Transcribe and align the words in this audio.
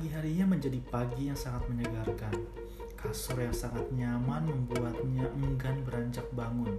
Pagi 0.00 0.16
harinya 0.16 0.56
menjadi 0.56 0.80
pagi 0.88 1.28
yang 1.28 1.36
sangat 1.36 1.68
menyegarkan. 1.68 2.32
Kasur 2.96 3.36
yang 3.36 3.52
sangat 3.52 3.84
nyaman 3.92 4.48
membuatnya 4.48 5.28
enggan 5.36 5.84
beranjak 5.84 6.24
bangun. 6.32 6.72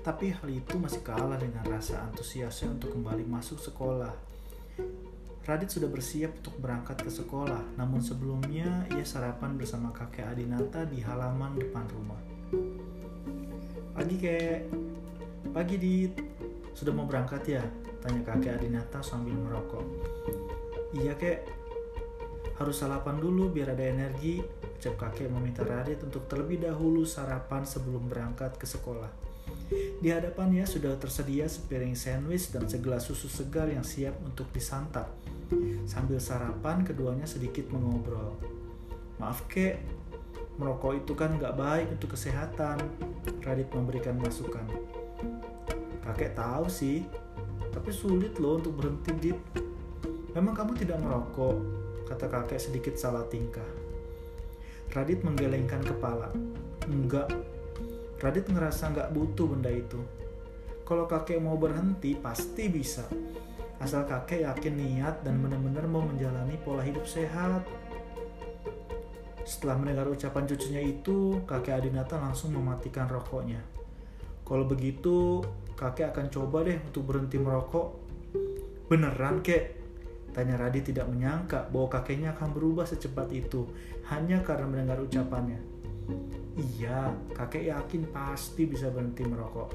Tapi 0.00 0.32
hal 0.32 0.48
itu 0.48 0.80
masih 0.80 1.04
kalah 1.04 1.36
dengan 1.36 1.60
rasa 1.68 2.00
antusiasnya 2.08 2.80
untuk 2.80 2.96
kembali 2.96 3.28
masuk 3.28 3.60
sekolah. 3.60 4.08
Radit 5.44 5.68
sudah 5.68 5.84
bersiap 5.84 6.32
untuk 6.40 6.56
berangkat 6.56 6.96
ke 7.04 7.12
sekolah, 7.12 7.60
namun 7.76 8.00
sebelumnya 8.00 8.88
ia 8.88 9.04
sarapan 9.04 9.60
bersama 9.60 9.92
kakek 9.92 10.24
Adinata 10.24 10.88
di 10.88 11.04
halaman 11.04 11.60
depan 11.60 11.84
rumah. 11.92 12.20
Pagi 13.92 14.16
kek, 14.16 14.64
pagi 15.52 15.76
Dit, 15.76 16.24
sudah 16.72 16.96
mau 16.96 17.04
berangkat 17.04 17.52
ya? 17.52 17.64
Tanya 18.00 18.24
kakek 18.24 18.56
Adinata 18.56 19.04
sambil 19.04 19.36
merokok. 19.36 19.84
Iya 20.96 21.12
kek, 21.20 21.65
harus 22.54 22.76
sarapan 22.78 23.18
dulu 23.18 23.50
biar 23.50 23.74
ada 23.74 23.82
energi, 23.82 24.38
ucap 24.78 24.94
kakek 24.96 25.28
meminta 25.28 25.66
Radit 25.66 26.00
untuk 26.06 26.30
terlebih 26.30 26.62
dahulu 26.62 27.02
sarapan 27.02 27.66
sebelum 27.66 28.06
berangkat 28.06 28.54
ke 28.54 28.64
sekolah. 28.64 29.26
Di 29.98 30.08
hadapannya 30.14 30.62
sudah 30.62 30.94
tersedia 30.94 31.50
sepiring 31.50 31.98
sandwich 31.98 32.54
dan 32.54 32.70
segelas 32.70 33.06
susu 33.06 33.26
segar 33.26 33.66
yang 33.66 33.82
siap 33.82 34.14
untuk 34.22 34.46
disantap. 34.54 35.10
Sambil 35.86 36.22
sarapan, 36.22 36.86
keduanya 36.86 37.26
sedikit 37.26 37.70
mengobrol. 37.74 38.38
Maaf 39.18 39.46
kek, 39.50 39.82
merokok 40.58 41.02
itu 41.02 41.12
kan 41.18 41.34
nggak 41.34 41.54
baik 41.58 41.88
untuk 41.98 42.14
kesehatan. 42.14 42.78
Radit 43.42 43.70
memberikan 43.74 44.18
masukan. 44.18 44.66
Kakek 46.06 46.38
tahu 46.38 46.70
sih, 46.70 47.02
tapi 47.74 47.90
sulit 47.90 48.38
loh 48.38 48.62
untuk 48.62 48.78
berhenti, 48.78 49.10
Dit. 49.18 49.38
Memang 50.34 50.54
kamu 50.54 50.78
tidak 50.78 51.02
merokok, 51.02 51.56
kata 52.06 52.30
kakek 52.30 52.62
sedikit 52.62 52.94
salah 52.94 53.26
tingkah. 53.26 53.66
Radit 54.94 55.26
menggelengkan 55.26 55.82
kepala. 55.82 56.30
Enggak. 56.86 57.34
Radit 58.22 58.46
ngerasa 58.46 58.94
nggak 58.94 59.12
butuh 59.12 59.50
benda 59.50 59.68
itu. 59.68 59.98
Kalau 60.86 61.10
kakek 61.10 61.42
mau 61.42 61.58
berhenti, 61.58 62.14
pasti 62.14 62.70
bisa. 62.70 63.04
Asal 63.82 64.06
kakek 64.06 64.46
yakin 64.46 64.78
niat 64.78 65.26
dan 65.26 65.42
benar-benar 65.42 65.84
mau 65.90 66.00
menjalani 66.06 66.56
pola 66.62 66.80
hidup 66.80 67.04
sehat. 67.04 67.66
Setelah 69.42 69.76
mendengar 69.76 70.06
ucapan 70.08 70.46
cucunya 70.46 70.82
itu, 70.82 71.42
kakek 71.44 71.82
Adinata 71.82 72.16
langsung 72.16 72.54
mematikan 72.54 73.10
rokoknya. 73.10 73.60
Kalau 74.46 74.64
begitu, 74.64 75.42
kakek 75.74 76.14
akan 76.14 76.26
coba 76.30 76.64
deh 76.64 76.78
untuk 76.78 77.02
berhenti 77.04 77.36
merokok. 77.36 77.98
Beneran, 78.86 79.42
kek? 79.42 79.75
Tanya 80.36 80.60
Radit 80.60 80.92
tidak 80.92 81.08
menyangka 81.08 81.64
bahwa 81.72 81.88
kakeknya 81.88 82.36
akan 82.36 82.52
berubah 82.52 82.84
secepat 82.84 83.32
itu 83.32 83.64
hanya 84.12 84.44
karena 84.44 84.68
mendengar 84.68 85.00
ucapannya. 85.00 85.56
Iya, 86.60 87.08
kakek 87.32 87.72
yakin 87.72 88.12
pasti 88.12 88.68
bisa 88.68 88.92
berhenti 88.92 89.24
merokok. 89.24 89.72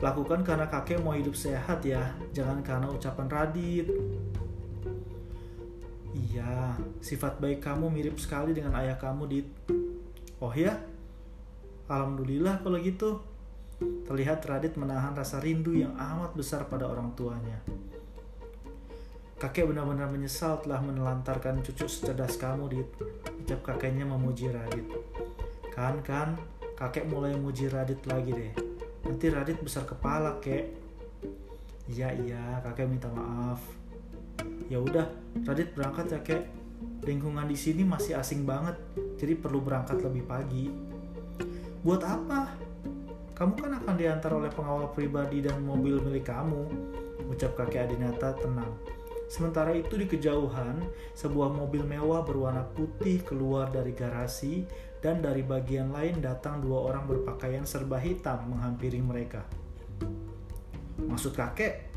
Lakukan 0.00 0.40
karena 0.40 0.64
kakek 0.72 1.04
mau 1.04 1.12
hidup 1.12 1.36
sehat 1.36 1.84
ya, 1.84 2.16
jangan 2.32 2.64
karena 2.64 2.88
ucapan 2.88 3.28
Radit. 3.28 3.92
Iya, 6.16 6.80
sifat 7.04 7.36
baik 7.44 7.60
kamu 7.60 7.92
mirip 7.92 8.16
sekali 8.16 8.56
dengan 8.56 8.72
ayah 8.80 8.96
kamu, 8.96 9.28
Dit. 9.28 9.48
Oh 10.40 10.52
ya? 10.56 10.80
Alhamdulillah 11.92 12.64
kalau 12.64 12.80
gitu. 12.80 13.35
Terlihat 13.80 14.40
Radit 14.48 14.80
menahan 14.80 15.12
rasa 15.12 15.36
rindu 15.36 15.76
yang 15.76 15.92
amat 15.98 16.32
besar 16.32 16.64
pada 16.64 16.88
orang 16.88 17.12
tuanya. 17.12 17.60
Kakek 19.36 19.68
benar-benar 19.68 20.08
menyesal 20.08 20.64
telah 20.64 20.80
menelantarkan 20.80 21.60
cucu 21.60 21.84
secerdas 21.84 22.40
kamu, 22.40 22.72
Dit. 22.72 22.88
Ucap 23.44 23.60
kakeknya 23.68 24.08
memuji 24.08 24.48
Radit. 24.48 24.88
Kan, 25.76 26.00
kan, 26.00 26.40
kakek 26.72 27.04
mulai 27.04 27.36
memuji 27.36 27.68
Radit 27.68 28.00
lagi 28.08 28.32
deh. 28.32 28.52
Nanti 29.04 29.28
Radit 29.28 29.60
besar 29.60 29.84
kepala, 29.84 30.40
kek. 30.40 30.72
Iya, 31.92 32.16
iya, 32.16 32.64
kakek 32.64 32.88
minta 32.88 33.12
maaf. 33.12 33.60
Ya 34.72 34.80
udah, 34.80 35.04
Radit 35.44 35.76
berangkat 35.76 36.16
ya, 36.16 36.20
kek. 36.24 36.42
Lingkungan 37.04 37.44
di 37.44 37.60
sini 37.60 37.84
masih 37.84 38.16
asing 38.16 38.48
banget, 38.48 38.80
jadi 39.20 39.36
perlu 39.36 39.60
berangkat 39.60 40.00
lebih 40.00 40.24
pagi. 40.24 40.72
Buat 41.84 42.02
apa? 42.08 42.65
Kamu 43.36 43.52
kan 43.60 43.76
akan 43.76 43.94
diantar 44.00 44.32
oleh 44.32 44.48
pengawal 44.48 44.96
pribadi 44.96 45.44
dan 45.44 45.60
mobil 45.60 46.00
milik 46.00 46.32
kamu, 46.32 46.72
ucap 47.28 47.52
kakek 47.52 47.84
Adinata 47.84 48.32
tenang. 48.32 48.72
Sementara 49.28 49.76
itu 49.76 49.92
di 50.00 50.08
kejauhan, 50.08 50.80
sebuah 51.12 51.52
mobil 51.52 51.84
mewah 51.84 52.24
berwarna 52.24 52.64
putih 52.64 53.20
keluar 53.20 53.68
dari 53.68 53.92
garasi 53.92 54.64
dan 55.04 55.20
dari 55.20 55.44
bagian 55.44 55.92
lain 55.92 56.24
datang 56.24 56.64
dua 56.64 56.88
orang 56.88 57.04
berpakaian 57.04 57.68
serba 57.68 58.00
hitam 58.00 58.56
menghampiri 58.56 59.04
mereka. 59.04 59.44
Maksud 60.96 61.36
kakek? 61.36 61.92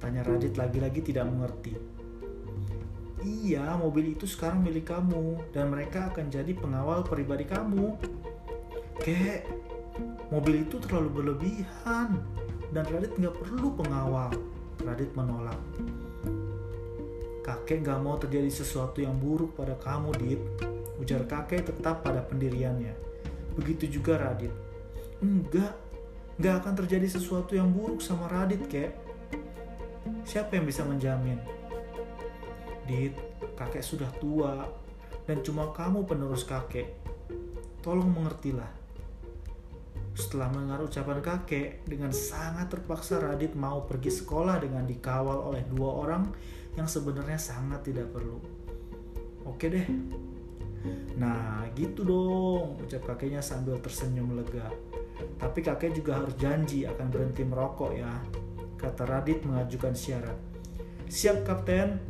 Tanya 0.00 0.24
Radit 0.24 0.56
lagi-lagi 0.56 1.04
tidak 1.04 1.28
mengerti. 1.28 1.76
Iya, 3.22 3.76
mobil 3.76 4.16
itu 4.16 4.24
sekarang 4.24 4.64
milik 4.64 4.88
kamu 4.88 5.52
dan 5.52 5.68
mereka 5.68 6.10
akan 6.10 6.32
jadi 6.32 6.56
pengawal 6.56 7.04
pribadi 7.04 7.44
kamu. 7.46 7.94
Kek, 8.98 9.46
Mobil 10.32 10.64
itu 10.64 10.80
terlalu 10.80 11.20
berlebihan 11.20 12.16
dan 12.72 12.88
Radit 12.88 13.12
nggak 13.20 13.36
perlu 13.36 13.76
pengawal. 13.76 14.32
Radit 14.80 15.12
menolak. 15.12 15.60
Kakek 17.44 17.84
nggak 17.84 18.00
mau 18.00 18.16
terjadi 18.16 18.48
sesuatu 18.48 19.04
yang 19.04 19.20
buruk 19.20 19.52
pada 19.52 19.76
kamu, 19.76 20.08
Dit. 20.16 20.40
Ujar 20.96 21.28
kakek 21.28 21.68
tetap 21.68 22.00
pada 22.00 22.24
pendiriannya. 22.24 22.96
Begitu 23.60 24.00
juga 24.00 24.16
Radit. 24.16 24.54
Enggak, 25.20 25.76
nggak 26.40 26.54
akan 26.64 26.74
terjadi 26.80 27.12
sesuatu 27.12 27.52
yang 27.52 27.68
buruk 27.68 28.00
sama 28.00 28.24
Radit, 28.32 28.64
kek. 28.72 28.96
Siapa 30.24 30.56
yang 30.56 30.64
bisa 30.64 30.80
menjamin? 30.88 31.36
Dit, 32.88 33.12
kakek 33.52 33.84
sudah 33.84 34.08
tua 34.16 34.64
dan 35.28 35.44
cuma 35.44 35.76
kamu 35.76 36.08
penerus 36.08 36.48
kakek. 36.48 36.88
Tolong 37.84 38.08
mengertilah. 38.08 38.81
Setelah 40.12 40.52
mendengar 40.52 40.84
ucapan 40.84 41.24
kakek, 41.24 41.88
dengan 41.88 42.12
sangat 42.12 42.68
terpaksa 42.68 43.16
Radit 43.16 43.56
mau 43.56 43.88
pergi 43.88 44.12
sekolah 44.12 44.60
dengan 44.60 44.84
dikawal 44.84 45.48
oleh 45.48 45.64
dua 45.64 46.04
orang 46.04 46.28
yang 46.76 46.84
sebenarnya 46.84 47.40
sangat 47.40 47.88
tidak 47.88 48.12
perlu. 48.12 48.36
Oke 49.48 49.72
deh. 49.72 49.88
Nah, 51.16 51.64
gitu 51.78 52.02
dong, 52.02 52.82
ucap 52.82 53.06
kakeknya 53.08 53.40
sambil 53.40 53.78
tersenyum 53.80 54.34
lega. 54.36 54.68
Tapi 55.38 55.62
kakek 55.62 55.94
juga 55.94 56.18
harus 56.18 56.34
janji 56.36 56.82
akan 56.84 57.06
berhenti 57.08 57.46
merokok 57.46 57.92
ya, 57.94 58.12
kata 58.76 59.06
Radit 59.06 59.46
mengajukan 59.46 59.94
syarat. 59.94 60.38
Siap, 61.06 61.46
Kapten. 61.46 62.02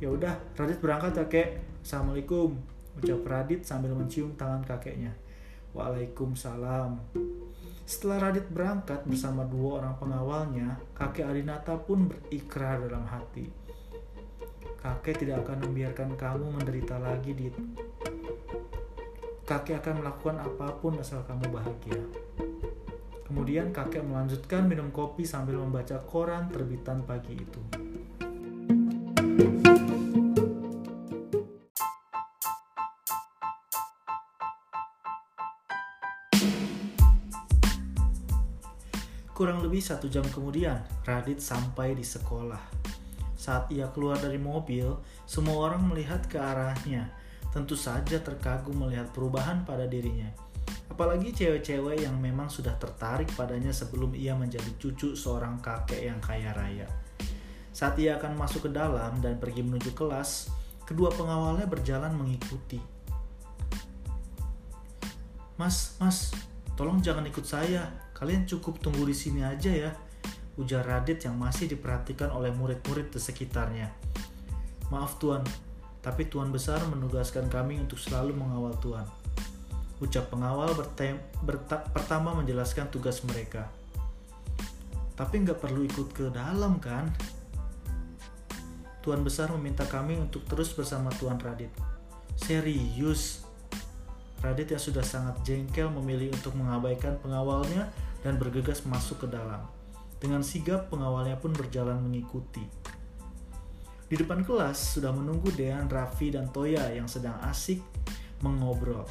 Ya 0.00 0.08
udah, 0.08 0.40
Radit 0.56 0.80
berangkat 0.80 1.12
ya, 1.20 1.26
Kek. 1.28 1.48
Assalamualaikum, 1.84 2.56
ucap 2.96 3.20
Radit 3.28 3.68
sambil 3.68 3.92
mencium 3.92 4.32
tangan 4.40 4.64
kakeknya. 4.64 5.12
Waalaikumsalam. 5.74 6.98
Setelah 7.86 8.30
Radit 8.30 8.46
berangkat 8.50 9.02
bersama 9.06 9.42
dua 9.42 9.82
orang 9.82 9.98
pengawalnya, 9.98 10.78
kakek 10.94 11.26
Adinata 11.26 11.74
pun 11.74 12.06
berikrar 12.06 12.86
dalam 12.86 13.02
hati. 13.06 13.50
Kakek 14.78 15.26
tidak 15.26 15.42
akan 15.46 15.66
membiarkan 15.66 16.14
kamu 16.14 16.46
menderita 16.54 16.96
lagi, 17.02 17.34
Dit. 17.34 17.54
Kakek 19.44 19.82
akan 19.82 20.06
melakukan 20.06 20.36
apa 20.38 20.78
pun 20.78 20.94
asal 21.02 21.26
kamu 21.26 21.50
bahagia. 21.50 22.02
Kemudian 23.26 23.74
kakek 23.74 24.02
melanjutkan 24.06 24.66
minum 24.66 24.90
kopi 24.94 25.26
sambil 25.26 25.58
membaca 25.58 25.98
koran 26.06 26.50
terbitan 26.50 27.02
pagi 27.02 27.34
itu. 27.38 27.62
Kurang 29.40 29.79
satu 39.82 40.06
jam 40.06 40.24
kemudian, 40.28 40.80
Radit 41.02 41.42
sampai 41.42 41.96
di 41.96 42.04
sekolah. 42.04 42.60
Saat 43.40 43.72
ia 43.72 43.88
keluar 43.88 44.20
dari 44.20 44.36
mobil, 44.36 45.00
semua 45.24 45.72
orang 45.72 45.88
melihat 45.88 46.20
ke 46.28 46.36
arahnya. 46.36 47.08
Tentu 47.50 47.74
saja 47.74 48.20
terkagum 48.20 48.84
melihat 48.84 49.08
perubahan 49.10 49.64
pada 49.64 49.88
dirinya. 49.88 50.28
Apalagi 50.92 51.32
cewek-cewek 51.32 52.04
yang 52.04 52.20
memang 52.20 52.52
sudah 52.52 52.76
tertarik 52.76 53.32
padanya 53.32 53.72
sebelum 53.72 54.12
ia 54.12 54.36
menjadi 54.36 54.68
cucu 54.76 55.16
seorang 55.16 55.56
kakek 55.64 56.12
yang 56.12 56.20
kaya 56.20 56.52
raya. 56.52 56.86
Saat 57.72 57.96
ia 57.96 58.20
akan 58.20 58.36
masuk 58.36 58.68
ke 58.68 58.70
dalam 58.76 59.24
dan 59.24 59.40
pergi 59.40 59.64
menuju 59.64 59.96
kelas, 59.96 60.52
kedua 60.84 61.08
pengawalnya 61.14 61.64
berjalan 61.64 62.12
mengikuti. 62.12 62.82
Mas, 65.56 65.96
mas, 65.96 66.34
tolong 66.76 67.00
jangan 67.00 67.24
ikut 67.24 67.46
saya, 67.48 67.88
Kalian 68.20 68.44
cukup 68.44 68.84
tunggu 68.84 69.08
di 69.08 69.16
sini 69.16 69.40
aja 69.40 69.72
ya, 69.72 69.90
ujar 70.60 70.84
Radit 70.84 71.24
yang 71.24 71.40
masih 71.40 71.72
diperhatikan 71.72 72.28
oleh 72.28 72.52
murid-murid 72.52 73.08
di 73.08 73.16
sekitarnya. 73.16 73.88
Maaf 74.92 75.16
Tuan, 75.16 75.40
tapi 76.04 76.28
Tuan 76.28 76.52
Besar 76.52 76.84
menugaskan 76.84 77.48
kami 77.48 77.80
untuk 77.80 77.96
selalu 77.96 78.36
mengawal 78.36 78.76
Tuan. 78.76 79.08
Ucap 80.04 80.28
pengawal 80.28 80.76
pertama 81.96 82.36
menjelaskan 82.36 82.92
tugas 82.92 83.24
mereka. 83.24 83.72
Tapi 85.16 85.40
nggak 85.40 85.60
perlu 85.60 85.84
ikut 85.88 86.12
ke 86.12 86.28
dalam 86.28 86.76
kan? 86.76 87.08
Tuan 89.00 89.24
Besar 89.24 89.48
meminta 89.56 89.88
kami 89.88 90.20
untuk 90.20 90.44
terus 90.44 90.76
bersama 90.76 91.08
Tuan 91.16 91.40
Radit. 91.40 91.72
Serius? 92.36 93.48
Radit 94.44 94.72
yang 94.72 94.80
sudah 94.80 95.04
sangat 95.04 95.40
jengkel 95.44 95.88
memilih 95.88 96.32
untuk 96.32 96.56
mengabaikan 96.56 97.16
pengawalnya 97.20 97.88
dan 98.20 98.36
bergegas 98.36 98.84
masuk 98.84 99.24
ke 99.24 99.28
dalam. 99.32 99.64
Dengan 100.20 100.44
sigap, 100.44 100.92
pengawalnya 100.92 101.40
pun 101.40 101.56
berjalan 101.56 101.96
mengikuti. 101.96 102.62
Di 104.10 104.18
depan 104.18 104.42
kelas 104.42 104.98
sudah 104.98 105.14
menunggu 105.14 105.54
Dean, 105.54 105.86
Raffi, 105.86 106.34
dan 106.34 106.50
Toya 106.50 106.90
yang 106.92 107.06
sedang 107.06 107.38
asik 107.46 107.80
mengobrol. 108.42 109.06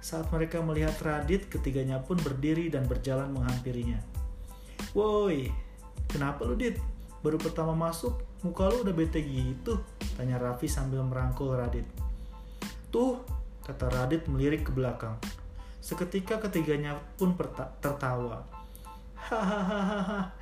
Saat 0.00 0.32
mereka 0.32 0.64
melihat 0.64 0.96
Radit, 1.04 1.50
ketiganya 1.52 2.00
pun 2.00 2.16
berdiri 2.16 2.72
dan 2.72 2.88
berjalan 2.88 3.28
menghampirinya. 3.36 4.00
Woi, 4.96 5.52
kenapa 6.08 6.48
lu 6.48 6.56
Dit? 6.56 6.80
Baru 7.20 7.36
pertama 7.36 7.76
masuk, 7.76 8.16
muka 8.40 8.72
lu 8.72 8.80
udah 8.80 8.96
bete 8.96 9.20
gitu? 9.20 9.76
Tanya 10.16 10.40
Raffi 10.40 10.70
sambil 10.70 11.04
merangkul 11.04 11.52
Radit. 11.52 11.84
Tuh, 12.88 13.20
kata 13.60 13.92
Radit 13.92 14.24
melirik 14.24 14.64
ke 14.64 14.72
belakang. 14.72 15.20
Seketika 15.80 16.36
ketiganya 16.36 17.00
pun 17.16 17.32
tertawa. 17.80 18.44
Hahaha, 19.16 20.32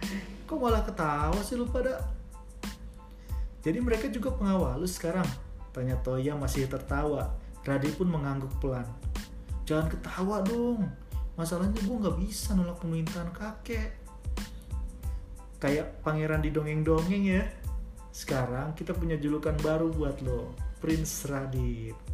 kok 0.46 0.58
malah 0.58 0.82
ketawa 0.82 1.38
sih 1.46 1.54
lu 1.54 1.66
pada? 1.70 2.02
Jadi 3.62 3.78
mereka 3.82 4.06
juga 4.10 4.34
pengawal 4.34 4.82
lu 4.82 4.88
sekarang? 4.88 5.26
Tanya 5.74 5.98
Toya 6.02 6.34
masih 6.34 6.66
tertawa. 6.66 7.34
Radit 7.66 7.94
pun 7.94 8.08
mengangguk 8.08 8.50
pelan. 8.58 8.86
Jangan 9.68 9.92
ketawa 9.92 10.40
dong. 10.40 10.88
Masalahnya 11.36 11.78
gue 11.78 11.96
nggak 12.00 12.18
bisa 12.18 12.56
nolak 12.56 12.80
pemerintahan 12.80 13.30
kakek. 13.30 13.92
Kayak 15.60 16.00
pangeran 16.00 16.40
di 16.40 16.50
dongeng-dongeng 16.50 17.24
ya. 17.28 17.44
Sekarang 18.08 18.72
kita 18.72 18.96
punya 18.96 19.20
julukan 19.20 19.54
baru 19.60 19.92
buat 19.92 20.18
lo, 20.24 20.56
Prince 20.80 21.28
Radit. 21.28 22.07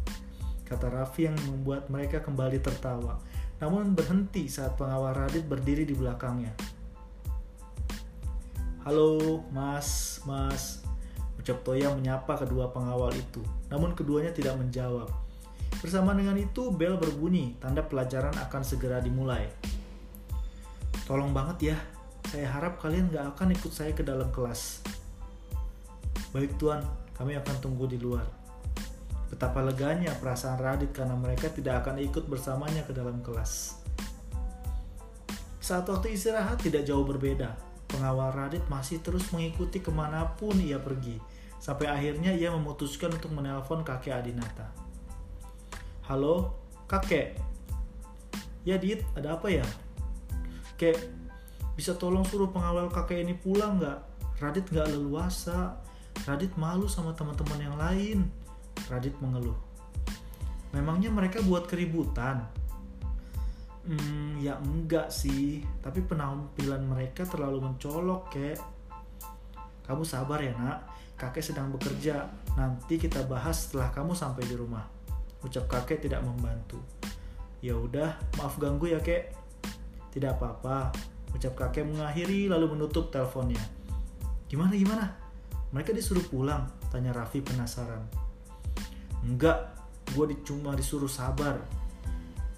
Kata 0.65 0.89
Raffi 0.89 1.29
yang 1.29 1.37
membuat 1.45 1.87
mereka 1.93 2.19
kembali 2.19 2.57
tertawa 2.59 3.21
namun 3.59 3.95
berhenti 3.95 4.51
saat 4.51 4.75
pengawal 4.75 5.15
Radit 5.15 5.47
berdiri 5.47 5.87
di 5.87 5.95
belakangnya. 5.95 6.51
Halo, 8.83 9.41
mas, 9.49 10.19
mas. 10.27 10.83
Ucap 11.39 11.63
Toya 11.63 11.93
menyapa 11.93 12.37
kedua 12.37 12.69
pengawal 12.69 13.15
itu, 13.15 13.41
namun 13.71 13.95
keduanya 13.97 14.29
tidak 14.35 14.59
menjawab. 14.59 15.09
Bersama 15.81 16.13
dengan 16.13 16.37
itu, 16.37 16.69
bel 16.73 16.97
berbunyi, 16.97 17.57
tanda 17.61 17.81
pelajaran 17.85 18.33
akan 18.33 18.61
segera 18.65 19.01
dimulai. 19.01 19.49
Tolong 21.05 21.33
banget 21.33 21.73
ya, 21.73 21.77
saya 22.29 22.49
harap 22.49 22.81
kalian 22.81 23.13
gak 23.13 23.37
akan 23.37 23.53
ikut 23.53 23.71
saya 23.73 23.93
ke 23.93 24.01
dalam 24.01 24.29
kelas. 24.33 24.81
Baik 26.33 26.57
tuan, 26.57 26.81
kami 27.13 27.37
akan 27.37 27.55
tunggu 27.61 27.85
di 27.85 28.01
luar. 28.01 28.44
Betapa 29.35 29.59
leganya 29.59 30.15
perasaan 30.15 30.55
Radit 30.55 30.95
karena 30.95 31.11
mereka 31.11 31.51
tidak 31.51 31.83
akan 31.83 31.99
ikut 31.99 32.23
bersamanya 32.31 32.87
ke 32.87 32.95
dalam 32.95 33.19
kelas. 33.19 33.83
Saat 35.59 35.91
waktu 35.91 36.15
istirahat 36.15 36.63
tidak 36.63 36.87
jauh 36.87 37.03
berbeda. 37.03 37.51
Pengawal 37.91 38.31
Radit 38.31 38.63
masih 38.71 39.03
terus 39.03 39.27
mengikuti 39.35 39.83
ke 39.83 39.91
mana 39.91 40.23
pun 40.39 40.55
ia 40.55 40.79
pergi. 40.79 41.19
Sampai 41.59 41.91
akhirnya 41.91 42.31
ia 42.31 42.47
memutuskan 42.47 43.11
untuk 43.11 43.35
menelpon 43.35 43.83
kakek 43.83 44.23
Adinata. 44.23 44.71
Halo, 46.07 46.55
kakek. 46.87 47.35
Ya 48.63 48.79
Dit, 48.79 49.03
ada 49.19 49.35
apa 49.35 49.51
ya? 49.51 49.67
Kek, 50.79 50.95
bisa 51.75 51.91
tolong 51.99 52.23
suruh 52.23 52.55
pengawal 52.55 52.87
kakek 52.87 53.19
ini 53.19 53.35
pulang 53.35 53.83
nggak? 53.83 53.99
Radit 54.39 54.71
nggak 54.71 54.95
leluasa. 54.95 55.75
Radit 56.23 56.55
malu 56.55 56.87
sama 56.87 57.11
teman-teman 57.11 57.59
yang 57.59 57.75
lain 57.75 58.44
Radit 58.91 59.15
mengeluh. 59.23 59.57
Memangnya 60.75 61.07
mereka 61.07 61.39
buat 61.39 61.71
keributan? 61.71 62.43
Hmm, 63.85 64.41
ya 64.41 64.57
enggak 64.57 65.13
sih, 65.13 65.61
tapi 65.77 66.01
penampilan 66.01 66.81
mereka 66.89 67.21
terlalu 67.21 67.69
mencolok, 67.69 68.33
kek. 68.33 68.57
Kamu 69.85 70.01
sabar 70.01 70.41
ya, 70.41 70.57
nak. 70.57 70.89
Kakek 71.15 71.45
sedang 71.45 71.69
bekerja. 71.69 72.25
Nanti 72.57 72.97
kita 72.97 73.23
bahas 73.29 73.69
setelah 73.69 73.93
kamu 73.93 74.17
sampai 74.17 74.43
di 74.49 74.57
rumah. 74.57 74.83
Ucap 75.45 75.69
kakek 75.69 76.01
tidak 76.01 76.25
membantu. 76.25 76.81
Ya 77.61 77.77
udah, 77.77 78.17
maaf 78.41 78.57
ganggu 78.57 78.89
ya, 78.89 78.97
kek. 78.99 79.37
Tidak 80.09 80.33
apa-apa. 80.33 80.89
Ucap 81.37 81.53
kakek 81.53 81.85
mengakhiri 81.85 82.49
lalu 82.49 82.73
menutup 82.73 83.13
teleponnya. 83.13 83.61
Gimana 84.49 84.73
gimana? 84.73 85.05
Mereka 85.69 85.93
disuruh 85.93 86.25
pulang, 86.25 86.65
tanya 86.89 87.13
Raffi 87.13 87.45
penasaran. 87.45 88.24
Enggak, 89.25 89.73
gue 90.13 90.37
cuma 90.45 90.77
disuruh 90.77 91.09
sabar. 91.09 91.57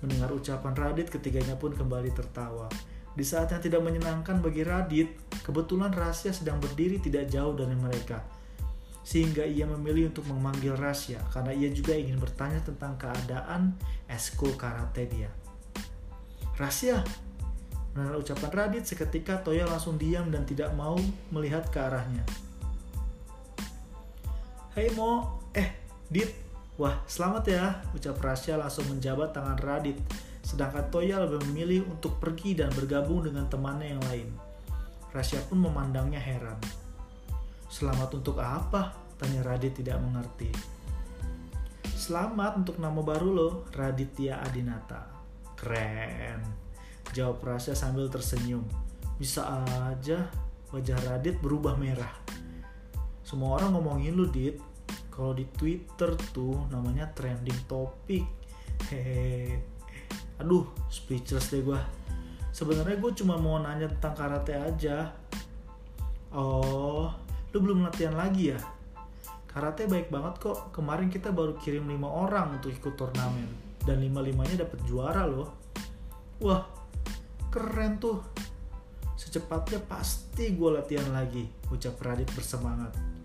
Mendengar 0.04 0.30
ucapan 0.36 0.75
Radit, 0.75 1.08
ketiganya 1.08 1.56
pun 1.56 1.72
kembali 1.72 2.12
tertawa. 2.12 2.68
Di 3.18 3.25
saat 3.25 3.50
yang 3.50 3.64
tidak 3.64 3.81
menyenangkan 3.81 4.44
bagi 4.44 4.62
Radit, 4.62 5.10
kebetulan 5.42 5.90
Rasya 5.90 6.36
sedang 6.36 6.60
berdiri 6.62 7.00
tidak 7.02 7.31
jauh 7.31 7.56
dari 7.56 7.74
mereka. 7.74 8.22
Sehingga 9.02 9.48
ia 9.48 9.64
memilih 9.64 10.12
untuk 10.12 10.28
memanggil 10.28 10.75
Rasya 10.75 11.31
karena 11.31 11.56
ia 11.56 11.72
juga 11.72 11.96
ingin 11.96 12.19
bertanya 12.19 12.60
tentang 12.60 13.00
keadaan 13.00 13.74
eskul 14.12 14.54
karate 14.60 15.08
dia. 15.08 15.31
Rasya, 16.60 17.02
mendengar 17.96 18.19
ucapan 18.19 18.52
Radit, 18.52 18.84
seketika 18.84 19.40
Toya 19.40 19.64
langsung 19.66 19.96
diam 19.96 20.28
dan 20.30 20.44
tidak 20.44 20.75
mau 20.75 21.00
melihat 21.31 21.66
ke 21.72 21.80
arahnya. 21.80 22.28
Hei 24.78 24.94
Mo, 24.94 25.42
eh, 25.58 25.88
Dit, 26.08 26.47
Wah, 26.78 26.94
selamat 27.10 27.44
ya, 27.50 27.82
ucap 27.98 28.22
Rasya 28.22 28.62
langsung 28.62 28.86
menjabat 28.86 29.34
tangan 29.34 29.58
Radit, 29.58 29.98
sedangkan 30.46 30.86
Toya 30.94 31.18
lebih 31.26 31.42
memilih 31.50 31.90
untuk 31.90 32.22
pergi 32.22 32.54
dan 32.54 32.70
bergabung 32.70 33.26
dengan 33.26 33.50
temannya 33.50 33.98
yang 33.98 34.04
lain. 34.06 34.30
Rasya 35.10 35.42
pun 35.50 35.57
memandangnya 35.57 36.22
heran. 36.22 36.62
Selamat 37.66 38.14
untuk 38.14 38.38
apa? 38.38 38.94
Tanya 39.18 39.42
Radit 39.42 39.74
tidak 39.81 39.98
mengerti. 40.06 40.54
Selamat 41.98 42.62
untuk 42.62 42.78
nama 42.78 43.02
baru 43.02 43.30
lo, 43.34 43.50
Raditya 43.74 44.46
Adinata. 44.46 45.10
Keren. 45.57 46.46
Jawab 47.10 47.42
Rasya 47.42 47.74
sambil 47.74 48.06
tersenyum. 48.06 48.62
Bisa 49.18 49.50
aja 49.90 50.30
wajah 50.69 51.00
Radit 51.10 51.42
berubah 51.42 51.74
merah. 51.74 52.14
Semua 53.26 53.57
orang 53.57 53.74
ngomongin 53.74 54.14
lu, 54.14 54.30
Dit 54.30 54.67
kalau 55.18 55.33
di 55.33 55.50
Twitter 55.50 56.14
tuh 56.30 56.69
namanya 56.69 57.09
trending 57.09 57.66
topic. 57.66 58.21
Hehe 58.94 59.57
aduh 60.38 60.69
speechless 60.86 61.50
deh 61.50 61.66
gue 61.66 61.81
sebenarnya 62.54 63.02
gue 63.02 63.12
cuma 63.18 63.42
mau 63.42 63.57
nanya 63.57 63.90
tentang 63.90 64.14
karate 64.14 64.54
aja. 64.54 65.09
Oh 66.38 67.09
lu 67.50 67.57
belum 67.57 67.81
latihan 67.90 68.14
lagi 68.14 68.54
ya? 68.54 68.62
Karate 69.50 69.90
baik 69.90 70.14
banget 70.14 70.38
kok. 70.38 70.69
Kemarin 70.69 71.09
kita 71.09 71.33
baru 71.33 71.57
kirim 71.57 71.90
lima 71.90 72.06
orang 72.06 72.62
untuk 72.62 72.69
ikut 72.69 72.94
turnamen. 72.94 73.81
Dan 73.81 74.06
lima 74.06 74.21
limanya 74.21 74.62
dapat 74.69 74.86
juara 74.86 75.26
loh. 75.26 75.57
Wah 76.45 76.62
keren 77.50 77.97
tuh. 77.97 78.21
Secepatnya 79.18 79.81
pasti 79.81 80.54
gue 80.54 80.69
latihan 80.69 81.09
lagi 81.09 81.50
ucap 81.74 81.97
Radit 82.06 82.30
bersemangat 82.38 83.17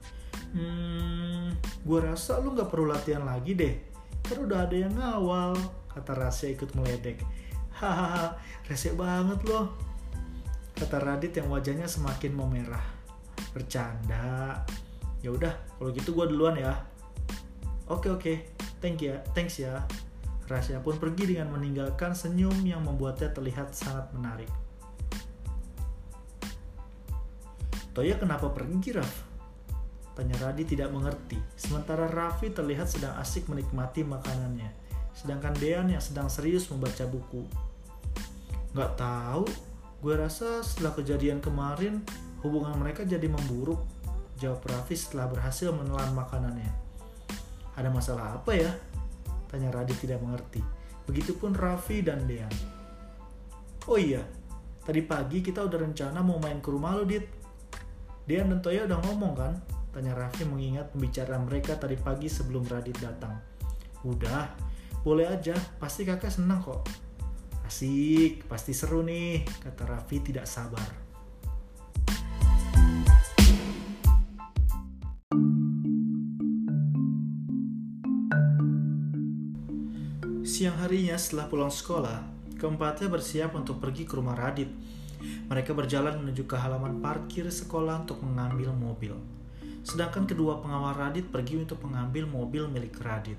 Hmm, 0.53 1.57
gue 1.57 1.99
rasa 2.05 2.37
lu 2.45 2.53
gak 2.53 2.69
perlu 2.69 2.93
latihan 2.93 3.25
lagi 3.25 3.57
deh. 3.57 3.75
Kan 4.21 4.45
udah 4.45 4.69
ada 4.69 4.77
yang 4.77 4.93
ngawal, 4.93 5.57
kata 5.93 6.13
Rasya 6.13 6.53
ikut 6.53 6.77
meledek. 6.77 7.25
Hahaha, 7.73 8.37
rese 8.69 8.93
banget 8.93 9.41
loh. 9.49 9.73
Kata 10.77 11.01
Radit 11.01 11.33
yang 11.37 11.49
wajahnya 11.49 11.89
semakin 11.89 12.33
memerah. 12.37 12.85
Bercanda. 13.57 14.61
Ya 15.25 15.31
udah, 15.33 15.55
kalau 15.79 15.91
gitu 15.95 16.13
gue 16.13 16.27
duluan 16.31 16.59
ya. 16.59 16.75
Oke 17.89 18.13
oke, 18.13 18.33
thank 18.79 19.01
ya, 19.01 19.25
thanks 19.33 19.57
ya. 19.57 19.83
Rasya 20.47 20.85
pun 20.85 21.01
pergi 21.01 21.33
dengan 21.33 21.55
meninggalkan 21.55 22.13
senyum 22.13 22.55
yang 22.67 22.85
membuatnya 22.85 23.33
terlihat 23.33 23.73
sangat 23.73 24.11
menarik. 24.13 24.51
Toya 27.93 28.17
kenapa 28.17 28.49
pergi, 28.53 28.97
Raf? 28.97 29.32
Tanya 30.13 30.37
Radi 30.45 30.69
tidak 30.69 30.93
mengerti, 30.93 31.41
sementara 31.57 32.05
Raffi 32.09 32.53
terlihat 32.53 32.89
sedang 32.89 33.17
asik 33.17 33.49
menikmati 33.49 34.05
makanannya, 34.05 34.69
sedangkan 35.17 35.57
Dean 35.57 35.89
yang 35.89 36.05
sedang 36.05 36.29
serius 36.29 36.69
membaca 36.69 37.09
buku. 37.09 37.49
Gak 38.77 39.01
tahu, 39.01 39.49
gue 40.05 40.15
rasa 40.17 40.61
setelah 40.61 40.93
kejadian 40.93 41.41
kemarin, 41.41 42.05
Hubungan 42.43 42.75
mereka 42.75 43.07
jadi 43.07 43.31
memburuk, 43.31 43.79
jawab 44.35 44.67
Raffi 44.67 44.99
setelah 44.99 45.31
berhasil 45.31 45.71
menelan 45.71 46.11
makanannya. 46.11 46.75
Ada 47.79 47.87
masalah 47.87 48.43
apa 48.43 48.51
ya? 48.59 48.75
Tanya 49.47 49.71
Radit 49.71 50.03
tidak 50.03 50.19
mengerti. 50.19 50.59
Begitupun 51.07 51.55
Raffi 51.55 52.03
dan 52.03 52.27
Dean. 52.27 52.51
Oh 53.87 53.95
iya, 53.95 54.27
tadi 54.83 55.07
pagi 55.07 55.39
kita 55.39 55.63
udah 55.63 55.87
rencana 55.87 56.19
mau 56.19 56.43
main 56.43 56.59
ke 56.59 56.67
rumah 56.67 56.99
lo, 56.99 57.07
Dit. 57.07 57.23
Dean 58.27 58.51
dan 58.51 58.59
Toya 58.59 58.91
udah 58.91 58.99
ngomong 59.07 59.35
kan? 59.39 59.55
Tanya 59.93 60.17
Raffi 60.17 60.49
mengingat 60.49 60.89
pembicaraan 60.97 61.45
mereka 61.45 61.77
tadi 61.77 62.01
pagi 62.01 62.25
sebelum 62.25 62.65
Radit 62.65 62.97
datang. 62.97 63.37
Udah, 64.09 64.49
boleh 65.05 65.29
aja, 65.29 65.53
pasti 65.77 66.09
kakak 66.09 66.33
senang 66.33 66.65
kok. 66.65 66.89
Asik, 67.69 68.49
pasti 68.49 68.73
seru 68.73 69.05
nih, 69.05 69.45
kata 69.61 69.85
Raffi 69.85 70.25
tidak 70.25 70.49
sabar. 70.49 70.89
Siang 80.41 80.81
harinya 80.81 81.21
setelah 81.21 81.53
pulang 81.53 81.69
sekolah, 81.69 82.25
keempatnya 82.57 83.13
bersiap 83.13 83.53
untuk 83.53 83.77
pergi 83.77 84.09
ke 84.09 84.17
rumah 84.17 84.41
Radit. 84.41 84.73
Mereka 85.53 85.77
berjalan 85.77 86.25
menuju 86.25 86.49
ke 86.49 86.57
halaman 86.57 87.05
parkir 87.05 87.45
sekolah 87.53 88.09
untuk 88.09 88.25
mengambil 88.25 88.73
mobil. 88.73 89.42
Sedangkan 89.83 90.31
kedua 90.31 90.63
pengawal 90.63 90.95
Radit 90.95 91.27
pergi 91.29 91.59
untuk 91.59 91.83
mengambil 91.83 92.27
mobil 92.31 92.71
milik 92.71 92.99
Radit. 93.03 93.39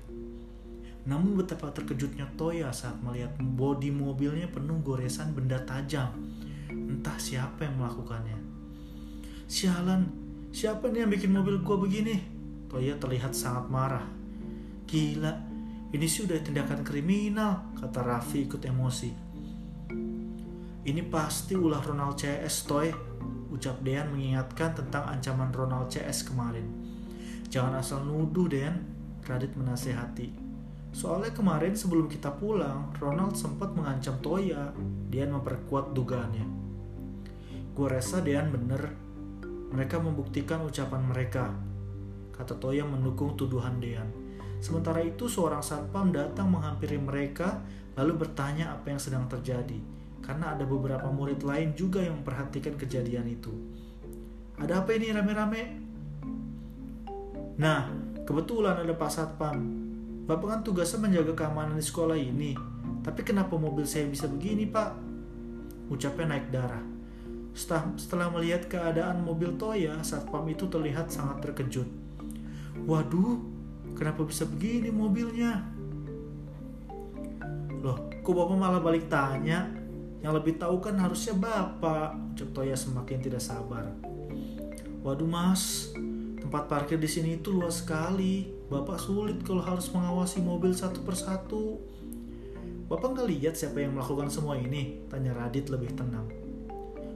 Namun 1.04 1.36
betapa 1.36 1.68
terkejutnya 1.72 2.28
Toya 2.36 2.72
saat 2.72 2.96
melihat 3.04 3.36
bodi 3.36 3.92
mobilnya 3.92 4.48
penuh 4.48 4.80
goresan 4.80 5.36
benda 5.36 5.60
tajam. 5.64 6.12
Entah 6.68 7.16
siapa 7.20 7.68
yang 7.68 7.76
melakukannya. 7.80 8.38
Sialan, 9.44 10.08
siapa 10.48 10.88
nih 10.88 11.04
yang 11.04 11.12
bikin 11.12 11.32
mobil 11.32 11.60
gua 11.60 11.76
begini? 11.76 12.16
Toya 12.72 12.96
terlihat 12.96 13.36
sangat 13.36 13.68
marah. 13.68 14.04
Gila, 14.88 15.32
ini 15.92 16.08
sudah 16.08 16.40
tindakan 16.40 16.80
kriminal, 16.80 17.72
kata 17.76 18.00
Raffi 18.00 18.48
ikut 18.48 18.64
emosi. 18.64 19.10
Ini 20.84 21.02
pasti 21.08 21.56
ulah 21.56 21.80
Ronald 21.80 22.20
CS, 22.20 22.68
Toy, 22.68 22.92
ucap 23.54 23.78
Dean 23.86 24.10
mengingatkan 24.10 24.74
tentang 24.74 25.06
ancaman 25.06 25.54
Ronald 25.54 25.86
CS 25.86 26.26
kemarin. 26.26 26.66
Jangan 27.46 27.78
asal 27.78 28.02
nuduh, 28.02 28.50
Dean, 28.50 28.82
Radit 29.22 29.54
menasehati. 29.54 30.34
Soalnya 30.90 31.30
kemarin 31.30 31.78
sebelum 31.78 32.10
kita 32.10 32.34
pulang, 32.34 32.90
Ronald 32.98 33.38
sempat 33.38 33.70
mengancam 33.72 34.18
Toya. 34.18 34.74
Dean 35.08 35.30
memperkuat 35.30 35.94
dugaannya. 35.94 36.46
Gue 37.72 37.88
rasa 37.88 38.20
Dean 38.20 38.50
bener. 38.50 38.90
Mereka 39.70 40.02
membuktikan 40.02 40.62
ucapan 40.66 41.02
mereka. 41.06 41.54
Kata 42.34 42.58
Toya 42.58 42.82
mendukung 42.82 43.38
tuduhan 43.38 43.78
Dean. 43.78 44.10
Sementara 44.58 44.98
itu 45.02 45.30
seorang 45.30 45.62
satpam 45.62 46.10
datang 46.10 46.50
menghampiri 46.50 46.98
mereka 46.98 47.62
lalu 47.94 48.26
bertanya 48.26 48.74
apa 48.74 48.90
yang 48.90 48.98
sedang 48.98 49.30
terjadi 49.30 49.93
karena 50.24 50.56
ada 50.56 50.64
beberapa 50.64 51.04
murid 51.12 51.44
lain 51.44 51.76
juga 51.76 52.00
yang 52.00 52.24
memperhatikan 52.24 52.80
kejadian 52.80 53.28
itu. 53.28 53.52
Ada 54.56 54.80
apa 54.80 54.96
ini 54.96 55.12
rame-rame? 55.12 55.62
Nah, 57.60 57.92
kebetulan 58.24 58.80
ada 58.80 58.96
Pak 58.96 59.10
Satpam. 59.12 59.58
Bapak 60.24 60.46
kan 60.48 60.60
tugasnya 60.64 61.04
menjaga 61.04 61.44
keamanan 61.44 61.76
di 61.76 61.84
sekolah 61.84 62.16
ini. 62.16 62.56
Tapi 63.04 63.20
kenapa 63.20 63.60
mobil 63.60 63.84
saya 63.84 64.08
bisa 64.08 64.24
begini, 64.24 64.64
Pak? 64.64 64.96
Ucapnya 65.92 66.32
naik 66.32 66.48
darah. 66.48 66.80
Setelah, 67.52 67.84
setelah 68.00 68.26
melihat 68.32 68.64
keadaan 68.66 69.20
mobil 69.20 69.52
Toya, 69.60 70.00
Satpam 70.00 70.48
itu 70.48 70.64
terlihat 70.72 71.12
sangat 71.12 71.44
terkejut. 71.44 71.86
Waduh, 72.88 73.54
Kenapa 73.94 74.26
bisa 74.26 74.42
begini 74.42 74.90
mobilnya? 74.90 75.62
Loh, 77.78 78.10
kok 78.10 78.34
bapak 78.34 78.56
malah 78.58 78.82
balik 78.82 79.06
tanya? 79.06 79.70
Yang 80.24 80.40
lebih 80.40 80.54
tahu 80.56 80.80
kan 80.80 80.96
harusnya 80.96 81.36
bapak. 81.36 82.16
Ucap 82.32 82.48
Toya 82.56 82.72
semakin 82.72 83.20
tidak 83.20 83.44
sabar. 83.44 83.92
Waduh 85.04 85.28
mas, 85.28 85.92
tempat 86.40 86.64
parkir 86.64 86.96
di 86.96 87.04
sini 87.04 87.36
itu 87.36 87.52
luas 87.52 87.84
sekali. 87.84 88.48
Bapak 88.72 88.96
sulit 88.96 89.44
kalau 89.44 89.60
harus 89.60 89.92
mengawasi 89.92 90.40
mobil 90.40 90.72
satu 90.72 91.04
persatu. 91.04 91.76
Bapak 92.88 93.12
nggak 93.12 93.28
lihat 93.28 93.52
siapa 93.52 93.84
yang 93.84 94.00
melakukan 94.00 94.32
semua 94.32 94.56
ini? 94.56 95.04
Tanya 95.12 95.36
Radit 95.36 95.68
lebih 95.68 95.92
tenang. 95.92 96.24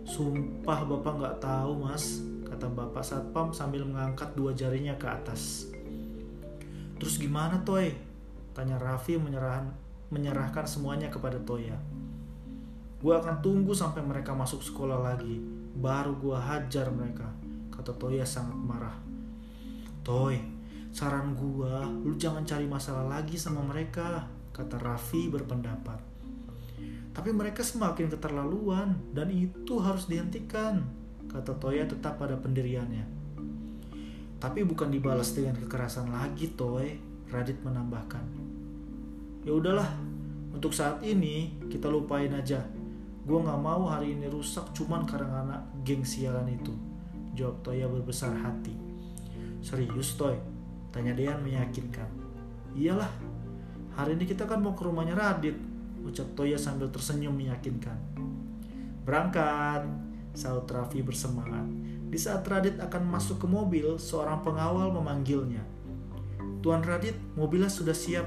Sumpah 0.04 0.84
bapak 0.84 1.12
nggak 1.16 1.36
tahu 1.40 1.80
mas, 1.80 2.20
kata 2.44 2.68
bapak 2.68 3.04
satpam 3.04 3.56
sambil 3.56 3.88
mengangkat 3.88 4.36
dua 4.36 4.52
jarinya 4.52 4.96
ke 5.00 5.08
atas. 5.08 5.72
Terus 7.00 7.16
gimana 7.16 7.64
Toy? 7.64 7.96
Tanya 8.52 8.76
Raffi 8.76 9.16
menyerahkan, 9.16 9.72
menyerahkan 10.12 10.68
semuanya 10.68 11.08
kepada 11.08 11.40
Toya. 11.40 11.76
Gue 12.98 13.14
akan 13.14 13.38
tunggu 13.38 13.70
sampai 13.70 14.02
mereka 14.02 14.34
masuk 14.34 14.58
sekolah 14.58 14.98
lagi. 14.98 15.38
Baru 15.78 16.18
gue 16.18 16.34
hajar 16.34 16.90
mereka. 16.90 17.30
Kata 17.70 17.94
Toya 17.94 18.26
sangat 18.26 18.58
marah. 18.58 18.96
Toy, 20.02 20.34
saran 20.90 21.38
gue, 21.38 21.74
lu 22.02 22.18
jangan 22.18 22.42
cari 22.42 22.66
masalah 22.66 23.06
lagi 23.06 23.38
sama 23.38 23.62
mereka. 23.62 24.26
Kata 24.50 24.82
Raffi 24.82 25.30
berpendapat. 25.30 26.02
Tapi 27.14 27.30
mereka 27.30 27.62
semakin 27.62 28.10
keterlaluan 28.10 28.98
dan 29.14 29.30
itu 29.30 29.78
harus 29.78 30.10
dihentikan. 30.10 30.82
Kata 31.30 31.54
Toya 31.54 31.86
tetap 31.86 32.18
pada 32.18 32.34
pendiriannya. 32.34 33.06
Tapi 34.42 34.62
bukan 34.66 34.90
dibalas 34.90 35.34
dengan 35.34 35.54
kekerasan 35.58 36.10
lagi, 36.10 36.50
Toy. 36.58 36.98
Radit 37.30 37.62
menambahkan. 37.62 38.24
Ya 39.46 39.54
udahlah, 39.54 39.86
untuk 40.50 40.74
saat 40.74 40.98
ini 41.06 41.54
kita 41.70 41.86
lupain 41.86 42.32
aja. 42.34 42.77
Gue 43.28 43.44
nggak 43.44 43.60
mau 43.60 43.84
hari 43.84 44.16
ini 44.16 44.24
rusak 44.32 44.72
cuman 44.72 45.04
karena 45.04 45.44
anak 45.44 45.60
geng 45.84 46.00
sialan 46.00 46.48
itu. 46.48 46.72
Jawab 47.36 47.60
Toya 47.60 47.84
berbesar 47.84 48.32
hati. 48.32 48.72
Serius, 49.60 50.16
Toy? 50.16 50.32
Tanya 50.88 51.12
Dean 51.12 51.44
meyakinkan. 51.44 52.08
Iyalah, 52.72 53.12
hari 53.92 54.16
ini 54.16 54.24
kita 54.24 54.48
kan 54.48 54.64
mau 54.64 54.72
ke 54.72 54.80
rumahnya 54.80 55.12
Radit. 55.12 55.60
Ucap 56.08 56.32
Toya 56.32 56.56
sambil 56.56 56.88
tersenyum 56.88 57.36
meyakinkan. 57.36 58.00
Berangkat, 59.04 59.84
saut 60.32 60.64
Raffi 60.64 61.04
bersemangat. 61.04 61.68
Di 62.08 62.16
saat 62.16 62.48
Radit 62.48 62.80
akan 62.80 63.12
masuk 63.12 63.44
ke 63.44 63.46
mobil, 63.46 64.00
seorang 64.00 64.40
pengawal 64.40 64.88
memanggilnya. 64.88 65.60
Tuan 66.64 66.80
Radit, 66.80 67.20
mobilnya 67.36 67.68
sudah 67.68 67.92
siap. 67.92 68.24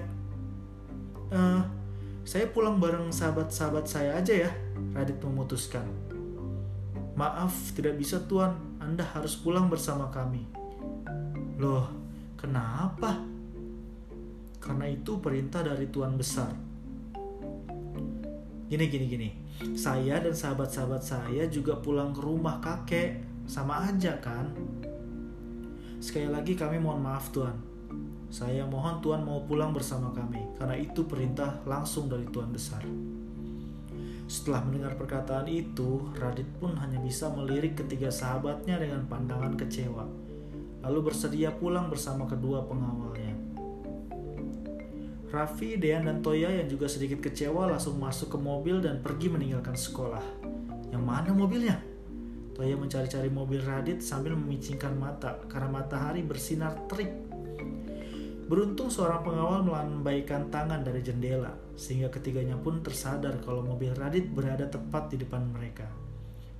Uh, 1.34 1.65
saya 2.22 2.46
pulang 2.53 2.77
bareng 2.77 3.10
sahabat-sahabat 3.10 3.89
saya 3.89 4.13
aja 4.13 4.46
ya, 4.46 4.51
Radit 4.92 5.22
memutuskan. 5.22 5.86
Maaf, 7.14 7.74
tidak 7.78 8.02
bisa 8.02 8.18
tuan. 8.26 8.58
Anda 8.82 9.06
harus 9.06 9.38
pulang 9.38 9.70
bersama 9.70 10.10
kami. 10.10 10.48
Loh, 11.62 11.86
kenapa? 12.40 13.22
Karena 14.58 14.90
itu 14.90 15.22
perintah 15.22 15.62
dari 15.62 15.86
tuan 15.90 16.18
besar. 16.18 16.50
Gini, 18.72 18.86
gini, 18.88 19.06
gini. 19.06 19.30
Saya 19.78 20.18
dan 20.18 20.34
sahabat-sahabat 20.34 21.04
saya 21.06 21.46
juga 21.46 21.78
pulang 21.78 22.16
ke 22.16 22.22
rumah 22.24 22.58
kakek 22.64 23.22
sama 23.46 23.84
aja 23.86 24.18
kan? 24.18 24.50
Sekali 26.02 26.32
lagi 26.32 26.58
kami 26.58 26.82
mohon 26.82 27.04
maaf 27.04 27.30
Tuhan. 27.30 27.54
Saya 28.32 28.64
mohon 28.64 29.04
Tuhan 29.04 29.28
mau 29.28 29.44
pulang 29.44 29.76
bersama 29.76 30.10
kami, 30.16 30.40
karena 30.56 30.80
itu 30.80 31.04
perintah 31.04 31.60
langsung 31.68 32.08
dari 32.08 32.24
Tuhan 32.32 32.50
besar. 32.50 32.82
Setelah 34.32 34.64
mendengar 34.64 34.96
perkataan 34.96 35.44
itu, 35.52 36.08
Radit 36.16 36.48
pun 36.56 36.72
hanya 36.80 37.04
bisa 37.04 37.28
melirik 37.36 37.76
ketiga 37.76 38.08
sahabatnya 38.08 38.80
dengan 38.80 39.04
pandangan 39.04 39.60
kecewa, 39.60 40.08
lalu 40.88 41.12
bersedia 41.12 41.52
pulang 41.52 41.92
bersama 41.92 42.24
kedua 42.24 42.64
pengawalnya. 42.64 43.36
Raffi, 45.36 45.76
Dean, 45.76 46.08
dan 46.08 46.24
Toya 46.24 46.48
yang 46.48 46.72
juga 46.72 46.88
sedikit 46.88 47.20
kecewa 47.20 47.76
langsung 47.76 48.00
masuk 48.00 48.32
ke 48.32 48.40
mobil 48.40 48.80
dan 48.80 49.04
pergi 49.04 49.28
meninggalkan 49.28 49.76
sekolah. 49.76 50.24
Yang 50.96 51.04
mana 51.04 51.36
mobilnya? 51.36 51.84
Toya 52.56 52.80
mencari-cari 52.80 53.28
mobil 53.28 53.60
Radit 53.60 54.00
sambil 54.00 54.40
memicingkan 54.40 54.96
mata 54.96 55.44
karena 55.52 55.84
matahari 55.84 56.24
bersinar 56.24 56.88
terik. 56.88 57.31
Beruntung 58.51 58.91
seorang 58.91 59.24
pengawal 59.24 59.63
melambaikan 59.63 60.51
tangan 60.51 60.84
dari 60.84 61.00
jendela 61.00 61.55
sehingga 61.79 62.12
ketiganya 62.12 62.60
pun 62.60 62.84
tersadar 62.84 63.39
kalau 63.39 63.63
mobil 63.63 63.96
Radit 63.96 64.27
berada 64.27 64.67
tepat 64.67 65.08
di 65.08 65.24
depan 65.24 65.55
mereka. 65.55 65.88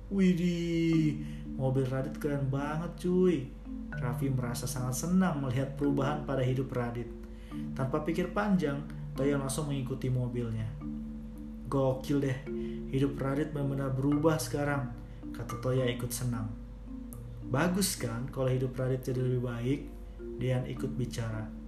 Widih, 0.08 1.20
mobil 1.52 1.84
Radit 1.84 2.16
keren 2.16 2.48
banget 2.48 2.96
cuy. 2.96 3.44
Raffi 3.92 4.32
merasa 4.32 4.64
sangat 4.64 5.04
senang 5.04 5.44
melihat 5.44 5.76
perubahan 5.76 6.24
pada 6.24 6.40
hidup 6.40 6.72
Radit. 6.72 7.12
Tanpa 7.76 8.00
pikir 8.00 8.32
panjang, 8.32 8.88
Toya 9.12 9.36
langsung 9.36 9.68
mengikuti 9.68 10.08
mobilnya. 10.08 10.72
Gokil 11.68 12.24
deh, 12.24 12.38
hidup 12.88 13.20
Radit 13.20 13.52
benar-benar 13.52 13.92
berubah 13.92 14.40
sekarang 14.40 14.96
kata 15.36 15.60
Toya 15.60 15.84
ikut 15.92 16.08
senang. 16.08 16.48
Bagus 17.52 18.00
kan 18.00 18.32
kalau 18.32 18.48
hidup 18.48 18.72
Radit 18.80 19.04
jadi 19.04 19.20
lebih 19.20 19.44
baik? 19.44 19.80
Dean 20.40 20.64
ikut 20.64 20.88
bicara. 20.96 21.60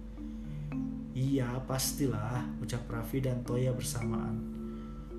Iya, 1.15 1.63
pastilah, 1.63 2.43
ucap 2.59 2.91
Raffi 2.91 3.23
dan 3.23 3.39
Toya 3.47 3.71
bersamaan. 3.71 4.35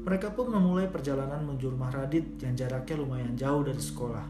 Mereka 0.05 0.37
pun 0.37 0.53
memulai 0.53 0.93
perjalanan 0.93 1.41
menuju 1.49 1.73
rumah 1.73 1.89
Radit 1.89 2.37
yang 2.45 2.53
jaraknya 2.53 3.01
lumayan 3.01 3.33
jauh 3.33 3.65
dari 3.65 3.81
sekolah. 3.81 4.29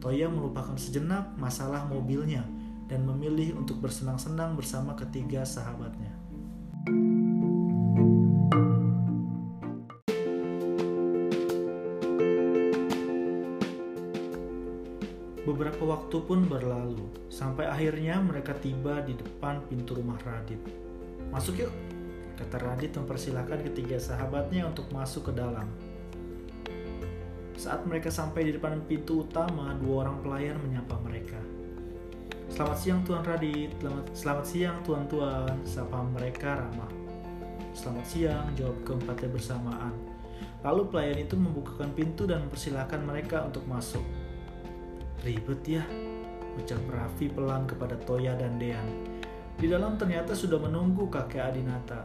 Toya 0.00 0.32
melupakan 0.32 0.80
sejenak 0.80 1.36
masalah 1.36 1.84
mobilnya 1.84 2.48
dan 2.88 3.04
memilih 3.04 3.60
untuk 3.60 3.76
bersenang-senang 3.84 4.56
bersama 4.56 4.96
ketiga 4.96 5.44
sahabatnya. 5.44 6.16
Beberapa 15.50 15.82
waktu 15.82 16.14
pun 16.30 16.46
berlalu, 16.46 17.10
sampai 17.26 17.66
akhirnya 17.66 18.22
mereka 18.22 18.54
tiba 18.54 19.02
di 19.02 19.18
depan 19.18 19.58
pintu 19.66 19.98
rumah 19.98 20.14
Radit. 20.22 20.62
Masuk 21.34 21.66
yuk, 21.66 21.74
kata 22.38 22.62
Radit 22.62 22.94
mempersilahkan 22.94 23.58
ketiga 23.66 23.98
sahabatnya 23.98 24.70
untuk 24.70 24.86
masuk 24.94 25.26
ke 25.26 25.32
dalam. 25.34 25.66
Saat 27.58 27.82
mereka 27.82 28.14
sampai 28.14 28.46
di 28.46 28.52
depan 28.54 28.78
pintu 28.86 29.26
utama, 29.26 29.74
dua 29.74 30.06
orang 30.06 30.22
pelayan 30.22 30.54
menyapa 30.62 30.94
mereka. 31.02 31.42
Selamat 32.46 32.78
siang 32.78 33.02
Tuan 33.02 33.26
Radit, 33.26 33.74
selamat, 33.82 34.06
selamat 34.14 34.46
siang 34.46 34.78
Tuan-Tuan, 34.86 35.54
sapa 35.66 35.98
mereka 36.14 36.62
ramah. 36.62 36.94
Selamat 37.74 38.06
siang, 38.06 38.46
jawab 38.54 38.78
keempatnya 38.86 39.34
bersamaan. 39.34 39.98
Lalu 40.62 40.94
pelayan 40.94 41.18
itu 41.18 41.34
membukakan 41.34 41.90
pintu 41.90 42.30
dan 42.30 42.46
mempersilahkan 42.46 43.02
mereka 43.02 43.42
untuk 43.50 43.66
masuk. 43.66 44.29
Ribet 45.20 45.60
ya, 45.68 45.84
ucap 46.56 46.80
Raffi 46.88 47.28
pelan 47.28 47.68
kepada 47.68 47.92
Toya 48.08 48.32
dan 48.40 48.56
Dean. 48.56 48.88
Di 49.60 49.68
dalam 49.68 50.00
ternyata 50.00 50.32
sudah 50.32 50.56
menunggu 50.56 51.12
kakek 51.12 51.44
Adinata. 51.44 52.00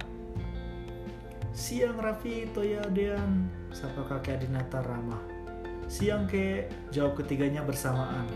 Siang 1.56 1.96
Raffi, 1.96 2.52
Toya, 2.52 2.84
Dean, 2.92 3.48
sapa 3.72 4.04
kakek 4.04 4.44
Adinata 4.44 4.84
ramah. 4.84 5.24
Siang 5.88 6.28
ke, 6.28 6.68
jawab 6.92 7.16
ketiganya 7.24 7.64
bersamaan. 7.64 8.28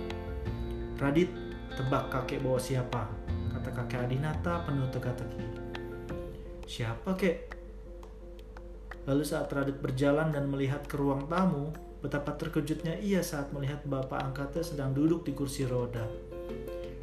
Radit, 0.95 1.27
tebak 1.75 2.07
kakek 2.07 2.39
bawa 2.39 2.55
siapa? 2.55 3.03
Kata 3.51 3.75
kakek 3.83 4.07
Adinata 4.07 4.63
penuh 4.63 4.87
teka-teki. 4.95 5.43
Siapa 6.63 7.19
kek? 7.19 7.51
Lalu 9.11 9.23
saat 9.27 9.51
Radit 9.51 9.75
berjalan 9.83 10.31
dan 10.31 10.47
melihat 10.47 10.87
ke 10.87 10.95
ruang 10.95 11.27
tamu, 11.27 11.75
Betapa 11.99 12.31
terkejutnya 12.39 12.95
ia 13.03 13.19
saat 13.19 13.51
melihat 13.51 13.83
bapak 13.83 14.23
angkatnya 14.23 14.63
sedang 14.63 14.95
duduk 14.95 15.27
di 15.27 15.35
kursi 15.35 15.67
roda. 15.67 16.07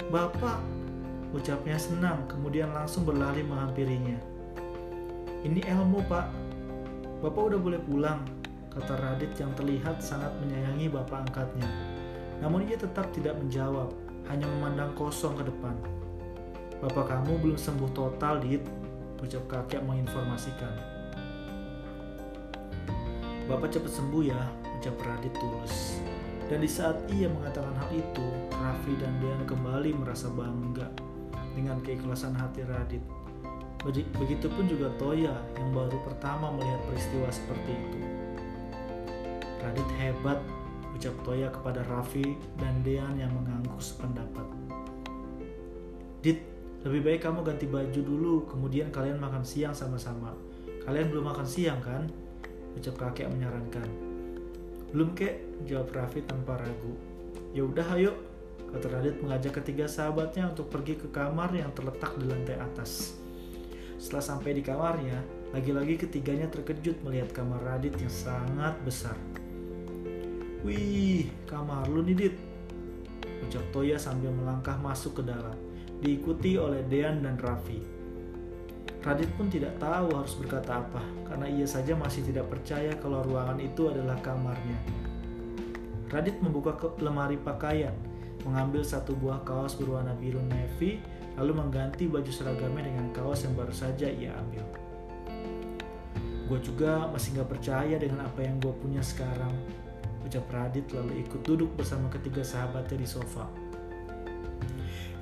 Bapak, 0.09 0.57
ucapnya 1.37 1.77
senang, 1.77 2.25
kemudian 2.25 2.73
langsung 2.73 3.05
berlari 3.05 3.45
menghampirinya. 3.45 4.17
Ini 5.45 5.61
Elmo, 5.69 6.01
Pak. 6.09 6.33
Bapak 7.21 7.43
udah 7.53 7.61
boleh 7.61 7.81
pulang, 7.85 8.25
kata 8.73 8.97
Radit 8.97 9.37
yang 9.37 9.53
terlihat 9.53 10.01
sangat 10.01 10.33
menyayangi 10.41 10.89
bapak 10.89 11.29
angkatnya. 11.29 11.69
Namun 12.41 12.65
ia 12.65 12.81
tetap 12.81 13.13
tidak 13.13 13.37
menjawab, 13.37 13.93
hanya 14.33 14.49
memandang 14.49 14.97
kosong 14.97 15.37
ke 15.37 15.45
depan. 15.45 15.77
Bapak 16.81 17.09
kamu 17.09 17.41
belum 17.41 17.59
sembuh 17.61 17.93
total, 17.93 18.41
Dit, 18.41 18.65
ucap 19.21 19.45
kakek 19.49 19.85
menginformasikan. 19.85 20.73
Bapak 23.49 23.73
cepat 23.73 23.93
sembuh 23.93 24.23
ya, 24.27 24.43
ucap 24.77 24.97
Radit 25.03 25.35
tulus. 25.37 25.99
Dan 26.47 26.63
di 26.63 26.71
saat 26.71 26.95
ia 27.11 27.27
mengatakan 27.27 27.75
hal 27.75 27.91
itu, 27.91 28.27
Raffi 28.55 28.95
dan 29.03 29.19
Dean 29.19 29.43
kembali 29.51 29.99
merasa 29.99 30.31
bangga 30.31 30.87
dengan 31.59 31.83
keikhlasan 31.83 32.39
hati 32.39 32.63
Radit. 32.63 33.03
Begitupun 34.19 34.71
juga 34.71 34.91
Toya 34.99 35.35
yang 35.59 35.71
baru 35.75 35.99
pertama 36.07 36.55
melihat 36.55 36.81
peristiwa 36.87 37.27
seperti 37.35 37.71
itu. 37.75 37.99
Radit 39.59 39.91
hebat, 39.99 40.39
ucap 40.95 41.15
Toya 41.27 41.51
kepada 41.51 41.83
Raffi 41.91 42.39
dan 42.63 42.79
Dean 42.87 43.19
yang 43.19 43.35
mengangguk 43.35 43.83
sependapat. 43.83 44.47
Dit, 46.23 46.47
lebih 46.87 47.03
baik 47.11 47.27
kamu 47.27 47.43
ganti 47.43 47.67
baju 47.67 48.01
dulu, 48.07 48.35
kemudian 48.47 48.95
kalian 48.95 49.19
makan 49.19 49.43
siang 49.43 49.75
sama-sama. 49.75 50.31
Kalian 50.87 51.11
belum 51.11 51.27
makan 51.27 51.47
siang 51.47 51.83
kan? 51.83 52.07
Ucap 52.79 52.95
kakek 52.95 53.27
menyarankan. 53.35 54.06
Belum 54.95 55.15
kek, 55.17 55.67
jawab 55.67 55.91
Raffi 55.91 56.23
tanpa 56.23 56.61
ragu. 56.61 56.95
Ya 57.57 57.65
udah 57.67 57.87
ayo, 57.97 58.13
kata 58.71 58.87
Radit 58.93 59.17
mengajak 59.25 59.63
ketiga 59.63 59.89
sahabatnya 59.89 60.53
untuk 60.53 60.69
pergi 60.69 60.95
ke 61.01 61.09
kamar 61.09 61.51
yang 61.57 61.73
terletak 61.73 62.15
di 62.21 62.29
lantai 62.29 62.61
atas. 62.61 63.17
Setelah 63.97 64.23
sampai 64.23 64.55
di 64.55 64.63
kamarnya, 64.63 65.25
lagi-lagi 65.57 65.97
ketiganya 65.97 66.53
terkejut 66.53 67.01
melihat 67.01 67.33
kamar 67.33 67.59
Radit 67.65 67.97
yang 67.97 68.13
sangat 68.13 68.77
besar. 68.85 69.17
Wih, 70.61 71.33
kamar 71.49 71.89
lu 71.89 72.05
nih 72.05 72.17
Dit, 72.27 72.37
ucap 73.47 73.65
Toya 73.73 73.97
sambil 73.97 74.35
melangkah 74.35 74.77
masuk 74.83 75.23
ke 75.23 75.23
dalam, 75.25 75.57
diikuti 76.03 76.59
oleh 76.61 76.85
Dean 76.91 77.23
dan 77.25 77.39
Raffi. 77.39 77.96
Radit 79.07 79.31
pun 79.39 79.47
tidak 79.47 79.79
tahu 79.79 80.19
harus 80.19 80.35
berkata 80.35 80.83
apa, 80.83 80.99
karena 81.31 81.47
ia 81.47 81.63
saja 81.63 81.95
masih 81.95 82.27
tidak 82.27 82.51
percaya 82.51 82.91
kalau 82.99 83.23
ruangan 83.23 83.55
itu 83.63 83.87
adalah 83.87 84.19
kamarnya. 84.19 84.75
Radit 86.11 86.43
membuka 86.43 86.75
lemari 86.99 87.39
pakaian, 87.39 87.95
mengambil 88.43 88.83
satu 88.83 89.15
buah 89.15 89.47
kaos 89.47 89.79
berwarna 89.79 90.11
biru 90.19 90.43
navy, 90.51 90.99
lalu 91.39 91.55
mengganti 91.55 92.11
baju 92.11 92.27
seragamnya 92.35 92.91
dengan 92.91 93.07
kaos 93.15 93.47
yang 93.47 93.55
baru 93.55 93.71
saja 93.71 94.11
ia 94.11 94.35
ambil. 94.43 94.67
Gue 96.51 96.59
juga 96.59 97.07
masih 97.07 97.39
gak 97.39 97.51
percaya 97.55 98.03
dengan 98.03 98.27
apa 98.27 98.43
yang 98.43 98.59
gue 98.59 98.75
punya 98.75 99.07
sekarang, 99.07 99.55
ucap 100.27 100.51
Radit 100.51 100.91
lalu 100.91 101.23
ikut 101.23 101.47
duduk 101.47 101.71
bersama 101.79 102.11
ketiga 102.11 102.43
sahabatnya 102.43 102.99
di 102.99 103.07
sofa. 103.07 103.47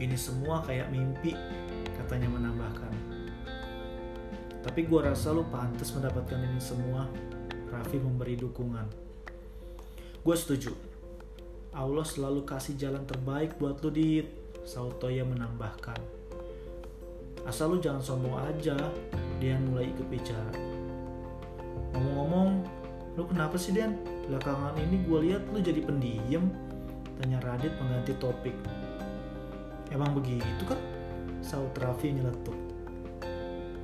Ini 0.00 0.16
semua 0.16 0.64
kayak 0.64 0.88
mimpi, 0.88 1.36
katanya 2.00 2.32
menambahkan. 2.32 3.13
Tapi 4.64 4.88
gue 4.88 4.96
rasa 4.96 5.28
lu 5.36 5.44
pantas 5.52 5.92
mendapatkan 5.92 6.40
ini 6.40 6.56
semua. 6.56 7.04
Raffi 7.68 8.00
memberi 8.00 8.40
dukungan. 8.40 8.88
Gue 10.24 10.36
setuju. 10.40 10.72
Allah 11.76 12.06
selalu 12.06 12.48
kasih 12.48 12.80
jalan 12.80 13.04
terbaik 13.04 13.60
buat 13.60 13.84
lu, 13.84 13.92
Dit. 13.92 14.28
Sautoya 14.64 15.28
menambahkan. 15.28 16.00
Asal 17.44 17.76
lu 17.76 17.78
jangan 17.84 18.00
sombong 18.00 18.40
aja, 18.40 18.72
Dian 19.36 19.60
mulai 19.68 19.92
ikut 19.92 20.08
bicara. 20.08 20.56
Ngomong-ngomong, 21.92 22.64
lu 23.20 23.28
kenapa 23.28 23.60
sih 23.60 23.76
Dian? 23.76 24.00
Belakangan 24.24 24.80
ini 24.80 25.04
gue 25.04 25.18
lihat 25.28 25.44
lu 25.52 25.60
jadi 25.60 25.84
pendiam. 25.84 26.48
Tanya 27.20 27.44
Radit 27.44 27.76
mengganti 27.76 28.16
topik. 28.16 28.56
Emang 29.92 30.16
begitu 30.16 30.64
kan? 30.64 30.80
Saut 31.44 31.76
Raffi 31.76 32.16
nyeletuk. 32.16 32.63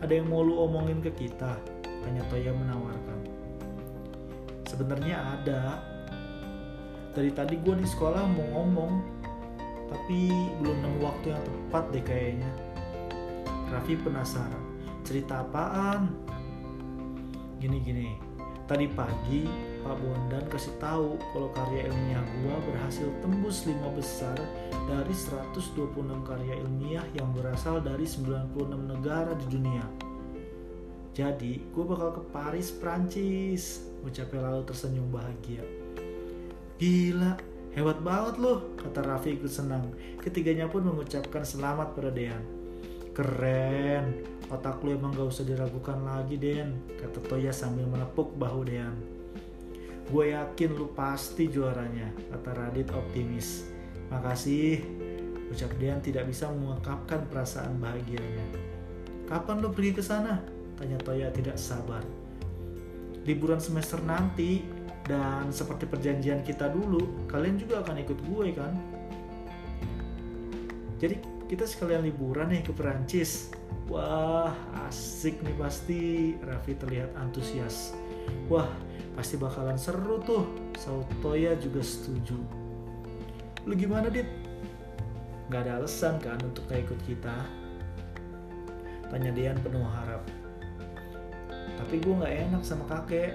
Ada 0.00 0.12
yang 0.16 0.32
mau 0.32 0.40
lu 0.40 0.56
omongin 0.56 1.04
ke 1.04 1.12
kita? 1.12 1.60
Tanya 1.84 2.24
Toya 2.32 2.56
menawarkan. 2.56 3.20
Sebenarnya 4.64 5.16
ada. 5.36 5.84
Dari 7.12 7.28
tadi 7.36 7.60
gue 7.60 7.74
di 7.76 7.84
sekolah 7.84 8.24
mau 8.24 8.48
ngomong, 8.60 8.92
tapi 9.92 10.32
belum 10.62 10.78
nemu 10.80 10.98
waktu 11.04 11.36
yang 11.36 11.42
tepat 11.44 11.84
deh 11.92 12.04
kayaknya. 12.06 12.50
Raffi 13.68 13.94
penasaran. 14.00 14.64
Cerita 15.04 15.44
apaan? 15.44 16.16
Gini-gini. 17.60 18.16
Tadi 18.64 18.86
pagi 18.86 19.50
Pak 19.82 19.98
Bondan 19.98 20.46
kasih 20.46 20.78
tahu 20.78 21.18
kalau 21.34 21.50
karya 21.50 21.90
ilmiah 21.90 22.22
gua 22.38 22.56
berhasil 22.70 23.10
tembus 23.18 23.66
lima 23.66 23.90
besar 23.98 24.38
dari 24.88 25.12
126 25.12 25.96
karya 26.24 26.54
ilmiah 26.60 27.06
yang 27.12 27.32
berasal 27.36 27.82
dari 27.82 28.06
96 28.06 28.54
negara 28.76 29.32
di 29.36 29.46
dunia. 29.50 29.84
Jadi, 31.10 31.58
gue 31.74 31.84
bakal 31.84 32.16
ke 32.16 32.22
Paris, 32.30 32.70
Prancis. 32.70 33.84
Ucapnya 34.00 34.46
lalu 34.46 34.62
tersenyum 34.64 35.10
bahagia. 35.10 35.60
Gila, 36.80 37.36
hebat 37.76 37.98
banget 38.00 38.40
loh, 38.40 38.72
kata 38.78 39.04
Raffi 39.04 39.36
ikut 39.36 39.52
senang. 39.52 39.92
Ketiganya 40.16 40.70
pun 40.70 40.86
mengucapkan 40.86 41.44
selamat 41.44 41.92
pada 41.92 42.08
Dean. 42.08 42.40
Keren, 43.10 44.24
otak 44.48 44.80
lu 44.80 44.96
emang 44.96 45.12
gak 45.12 45.28
usah 45.28 45.44
diragukan 45.44 45.98
lagi, 46.00 46.40
Den, 46.40 46.78
kata 46.96 47.20
Toya 47.26 47.52
sambil 47.52 47.84
menepuk 47.84 48.32
bahu 48.38 48.64
Dean. 48.64 48.96
Gue 50.10 50.34
yakin 50.34 50.74
lu 50.74 50.90
pasti 50.90 51.46
juaranya, 51.46 52.10
kata 52.34 52.50
Radit 52.54 52.90
optimis. 52.90 53.69
Makasih, 54.10 54.82
ucap 55.54 55.70
Dean 55.78 56.02
tidak 56.02 56.26
bisa 56.26 56.50
mengungkapkan 56.50 57.24
perasaan 57.30 57.78
bahagianya. 57.78 58.46
Kapan 59.30 59.62
lu 59.62 59.70
pergi 59.70 59.94
ke 59.94 60.02
sana? 60.02 60.42
Tanya 60.74 60.98
Toya 60.98 61.30
tidak 61.30 61.54
sabar. 61.54 62.02
Liburan 63.22 63.62
semester 63.62 64.02
nanti, 64.02 64.66
Dan 65.10 65.50
seperti 65.50 65.90
perjanjian 65.90 66.46
kita 66.46 66.70
dulu, 66.70 67.26
kalian 67.26 67.58
juga 67.58 67.82
akan 67.82 67.98
ikut 67.98 68.18
gue 68.30 68.46
kan? 68.54 68.72
Jadi 71.02 71.16
kita 71.50 71.66
sekalian 71.66 72.06
liburan 72.06 72.52
nih 72.52 72.62
ke 72.62 72.70
Perancis. 72.70 73.50
Wah, 73.90 74.54
asik 74.86 75.42
nih 75.42 75.56
pasti. 75.58 76.02
Raffi 76.44 76.78
terlihat 76.78 77.10
antusias. 77.18 77.96
Wah, 78.46 78.70
pasti 79.18 79.34
bakalan 79.34 79.80
seru 79.80 80.22
tuh. 80.22 80.46
Sautoya 80.78 81.58
juga 81.58 81.82
setuju. 81.82 82.59
Lu 83.68 83.76
gimana, 83.76 84.08
Dit? 84.08 84.28
Gak 85.50 85.66
ada 85.66 85.82
alasan 85.82 86.16
kan 86.22 86.38
untuk 86.46 86.62
gak 86.70 86.86
ikut 86.86 87.00
kita? 87.04 87.36
Tanya 89.10 89.34
Dian 89.34 89.58
penuh 89.58 89.82
harap. 89.82 90.22
Tapi 91.74 91.98
gue 91.98 92.14
gak 92.14 92.34
enak 92.50 92.62
sama 92.62 92.86
kakek. 92.86 93.34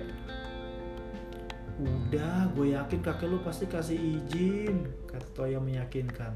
Udah, 1.75 2.47
gue 2.55 2.71
yakin 2.71 3.03
kakek 3.03 3.27
lu 3.27 3.43
pasti 3.43 3.67
kasih 3.67 3.99
izin, 3.99 4.87
kata 5.11 5.27
Toya 5.35 5.59
meyakinkan. 5.59 6.31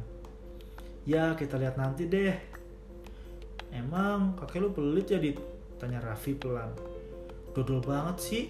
Ya, 1.08 1.32
kita 1.39 1.56
lihat 1.56 1.80
nanti 1.80 2.04
deh. 2.12 2.36
Emang 3.71 4.36
kakek 4.36 4.60
lu 4.60 4.75
pelit 4.75 5.08
ya, 5.08 5.17
Dit? 5.17 5.39
Tanya 5.80 6.04
Raffi 6.04 6.36
pelan. 6.36 6.75
Dodol 7.56 7.80
banget 7.80 8.17
sih. 8.19 8.43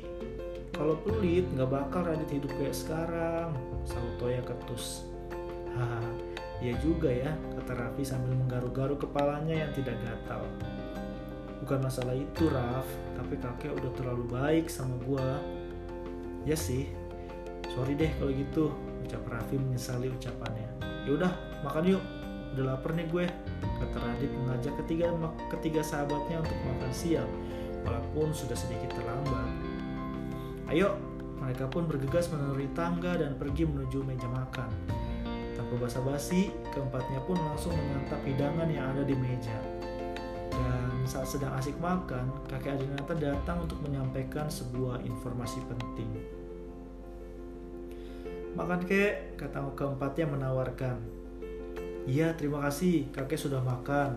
Kalau 0.74 0.98
pelit, 1.06 1.46
nggak 1.54 1.70
bakal 1.70 2.10
Radit 2.10 2.32
hidup 2.34 2.50
kayak 2.58 2.74
sekarang. 2.74 3.54
Saut 3.86 4.18
Toya 4.18 4.42
ketus. 4.42 5.09
Haha, 5.78 6.02
iya 6.64 6.74
juga 6.82 7.10
ya, 7.12 7.36
kata 7.60 7.78
Raffi 7.78 8.04
sambil 8.08 8.34
menggaru-garu 8.34 8.98
kepalanya 8.98 9.68
yang 9.68 9.72
tidak 9.74 9.98
gatal. 10.02 10.46
Bukan 11.66 11.84
masalah 11.84 12.16
itu, 12.16 12.48
Raf, 12.50 12.88
tapi 13.20 13.36
kakek 13.38 13.76
udah 13.76 13.92
terlalu 13.94 14.24
baik 14.32 14.66
sama 14.72 14.96
gua. 15.04 15.38
Ya 16.48 16.56
sih, 16.56 16.90
sorry 17.76 17.94
deh 18.00 18.10
kalau 18.18 18.32
gitu, 18.34 18.72
ucap 19.06 19.24
Raffi 19.28 19.60
menyesali 19.60 20.10
ucapannya. 20.10 20.70
Yaudah, 21.06 21.34
makan 21.62 21.98
yuk, 21.98 22.04
udah 22.58 22.76
lapar 22.76 22.92
nih 22.98 23.08
gue, 23.08 23.26
kata 23.62 23.98
Radit 24.02 24.32
mengajak 24.34 24.74
ketiga, 24.84 25.14
ketiga 25.54 25.82
sahabatnya 25.86 26.42
untuk 26.42 26.58
makan 26.66 26.92
siang, 26.92 27.30
walaupun 27.86 28.34
sudah 28.34 28.58
sedikit 28.58 28.92
terlambat. 28.98 29.52
Ayo, 30.70 30.98
mereka 31.38 31.66
pun 31.70 31.86
bergegas 31.90 32.30
menuruni 32.30 32.70
tangga 32.74 33.18
dan 33.18 33.38
pergi 33.38 33.66
menuju 33.66 34.06
meja 34.06 34.28
makan. 34.30 34.70
Tanpa 35.60 35.76
basa-basi, 35.76 36.56
keempatnya 36.72 37.20
pun 37.28 37.36
langsung 37.36 37.76
menyantap 37.76 38.24
hidangan 38.24 38.72
yang 38.72 38.96
ada 38.96 39.04
di 39.04 39.12
meja. 39.12 39.60
Dan 40.56 41.04
saat 41.04 41.28
sedang 41.28 41.52
asik 41.60 41.76
makan, 41.84 42.32
kakek 42.48 42.80
Adinata 42.80 43.12
datang 43.12 43.68
untuk 43.68 43.84
menyampaikan 43.84 44.48
sebuah 44.48 45.04
informasi 45.04 45.60
penting. 45.68 46.08
Makan 48.56 48.88
kek, 48.88 49.36
kata 49.36 49.68
keempatnya 49.76 50.32
menawarkan. 50.32 50.96
Iya, 52.08 52.40
terima 52.40 52.64
kasih, 52.64 53.12
kakek 53.12 53.36
sudah 53.36 53.60
makan. 53.60 54.16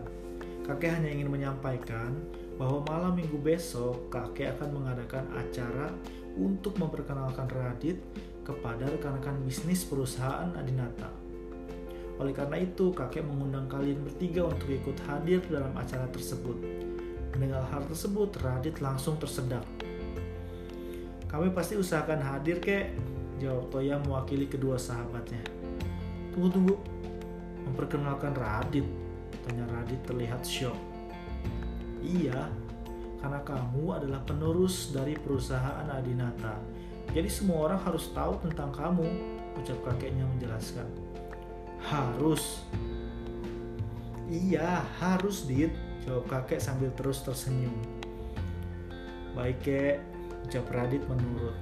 Kakek 0.63 0.95
hanya 0.95 1.11
ingin 1.11 1.27
menyampaikan 1.27 2.23
bahwa 2.55 2.87
malam 2.87 3.19
minggu 3.19 3.35
besok 3.43 4.07
kakek 4.15 4.55
akan 4.55 4.79
mengadakan 4.79 5.27
acara 5.35 5.91
untuk 6.39 6.79
memperkenalkan 6.79 7.51
Radit 7.51 7.99
kepada 8.47 8.87
rekan-rekan 8.87 9.43
bisnis 9.43 9.83
perusahaan 9.83 10.55
Adinata. 10.55 11.22
Oleh 12.23 12.31
karena 12.31 12.55
itu, 12.63 12.95
kakek 12.95 13.27
mengundang 13.27 13.67
kalian 13.67 13.99
bertiga 14.07 14.47
untuk 14.47 14.71
ikut 14.71 14.95
hadir 15.11 15.43
dalam 15.51 15.75
acara 15.75 16.07
tersebut. 16.07 16.55
Mendengar 17.35 17.67
hal 17.67 17.83
tersebut, 17.91 18.31
Radit 18.39 18.79
langsung 18.79 19.19
tersedak. 19.19 19.67
Kami 21.27 21.51
pasti 21.51 21.75
usahakan 21.75 22.23
hadir, 22.23 22.63
kek, 22.63 22.95
jawab 23.43 23.75
Toya 23.75 23.99
mewakili 24.07 24.47
kedua 24.47 24.79
sahabatnya. 24.79 25.43
Tunggu, 26.31 26.49
tunggu. 26.55 26.77
Memperkenalkan 27.67 28.39
Radit, 28.39 28.87
tanya 29.43 29.67
Radit 29.75 29.99
terlihat 30.07 30.47
syok. 30.47 30.79
Iya, 32.07 32.47
karena 33.19 33.43
kamu 33.43 33.99
adalah 33.99 34.23
penerus 34.23 34.95
dari 34.95 35.19
perusahaan 35.19 35.91
Adinata. 35.91 36.55
Jadi 37.11 37.27
semua 37.27 37.67
orang 37.67 37.83
harus 37.83 38.15
tahu 38.15 38.39
tentang 38.47 38.71
kamu, 38.71 39.11
ucap 39.59 39.79
kakeknya 39.91 40.23
menjelaskan. 40.39 41.02
Harus. 41.87 42.63
Iya, 44.33 44.87
harus, 45.03 45.45
Dit, 45.45 45.75
jawab 46.07 46.25
kakek 46.31 46.63
sambil 46.63 46.89
terus 46.97 47.21
tersenyum. 47.21 47.75
Baik, 49.37 49.59
kek, 49.65 49.97
ucap 50.49 50.67
Radit 50.73 51.05
menurut. 51.09 51.57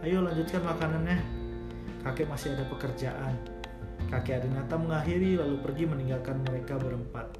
Ayo 0.00 0.22
lanjutkan 0.22 0.62
makanannya. 0.62 1.18
Kakek 2.06 2.30
masih 2.30 2.54
ada 2.54 2.64
pekerjaan. 2.70 3.34
Kakek 4.08 4.40
Adinata 4.40 4.78
mengakhiri 4.78 5.36
lalu 5.36 5.58
pergi 5.60 5.84
meninggalkan 5.84 6.40
mereka 6.46 6.78
berempat. 6.78 7.34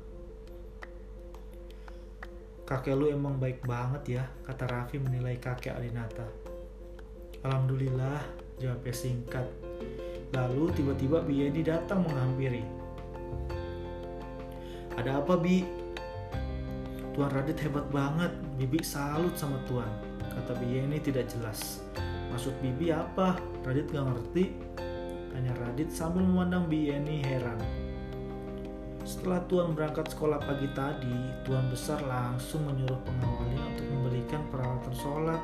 Kakek 2.68 2.92
lu 2.92 3.09
emang 3.09 3.40
baik 3.40 3.64
banget 3.64 4.21
ya, 4.21 4.25
kata 4.44 4.68
Raffi 4.68 5.01
menilai 5.01 5.40
kakek 5.40 5.73
Adinata. 5.73 6.29
Alhamdulillah, 7.40 8.21
jawabnya 8.61 8.92
singkat. 8.92 9.47
Lalu 10.37 10.69
tiba-tiba 10.77 11.25
Bi 11.25 11.49
datang 11.64 12.05
menghampiri. 12.05 12.61
Ada 14.99 15.23
apa 15.23 15.38
Bi? 15.38 15.62
Tuan 17.14 17.31
Radit 17.35 17.59
hebat 17.62 17.87
banget, 17.91 18.31
Bibi 18.59 18.79
salut 18.83 19.35
sama 19.35 19.59
Tuan. 19.67 19.88
Kata 20.19 20.55
Bi 20.59 20.83
tidak 21.01 21.31
jelas. 21.31 21.83
Maksud 22.31 22.55
Bibi 22.61 22.93
apa? 22.95 23.38
Radit 23.64 23.91
gak 23.91 24.05
ngerti. 24.05 24.55
Tanya 25.35 25.55
Radit 25.62 25.91
sambil 25.95 26.27
memandang 26.27 26.67
Bi 26.67 26.91
heran. 26.91 27.59
Setelah 29.09 29.41
Tuan 29.49 29.73
berangkat 29.73 30.12
sekolah 30.12 30.37
pagi 30.37 30.69
tadi, 30.77 31.17
Tuan 31.49 31.64
Besar 31.73 32.05
langsung 32.05 32.69
menyuruh 32.69 33.01
pengawalnya 33.09 33.62
untuk 33.73 33.87
membelikan 33.88 34.45
peralatan 34.53 34.93
sholat. 34.93 35.41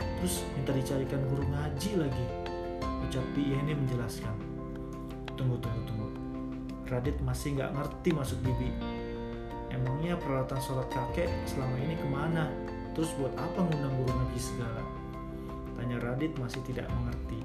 Terus 0.00 0.40
minta 0.56 0.72
dicarikan 0.72 1.20
guru 1.28 1.44
ngaji 1.44 1.90
lagi. 2.00 2.43
Ucap 3.14 3.30
Bi 3.30 3.46
Yeni 3.46 3.78
menjelaskan. 3.78 4.34
Tunggu, 5.38 5.54
tunggu, 5.62 5.86
tunggu. 5.86 6.10
Radit 6.90 7.14
masih 7.22 7.54
nggak 7.54 7.70
ngerti 7.70 8.10
maksud 8.10 8.42
Bibi. 8.42 8.74
Emangnya 9.70 10.18
peralatan 10.18 10.58
sholat 10.58 10.90
kakek 10.90 11.30
selama 11.46 11.78
ini 11.78 11.94
ke 11.94 12.02
mana? 12.10 12.50
Terus 12.90 13.14
buat 13.14 13.30
apa 13.38 13.70
ngundang 13.70 13.94
guru 14.02 14.10
ngaji 14.10 14.40
segala? 14.42 14.82
Tanya 15.78 16.02
Radit 16.02 16.34
masih 16.42 16.58
tidak 16.66 16.90
mengerti. 16.90 17.38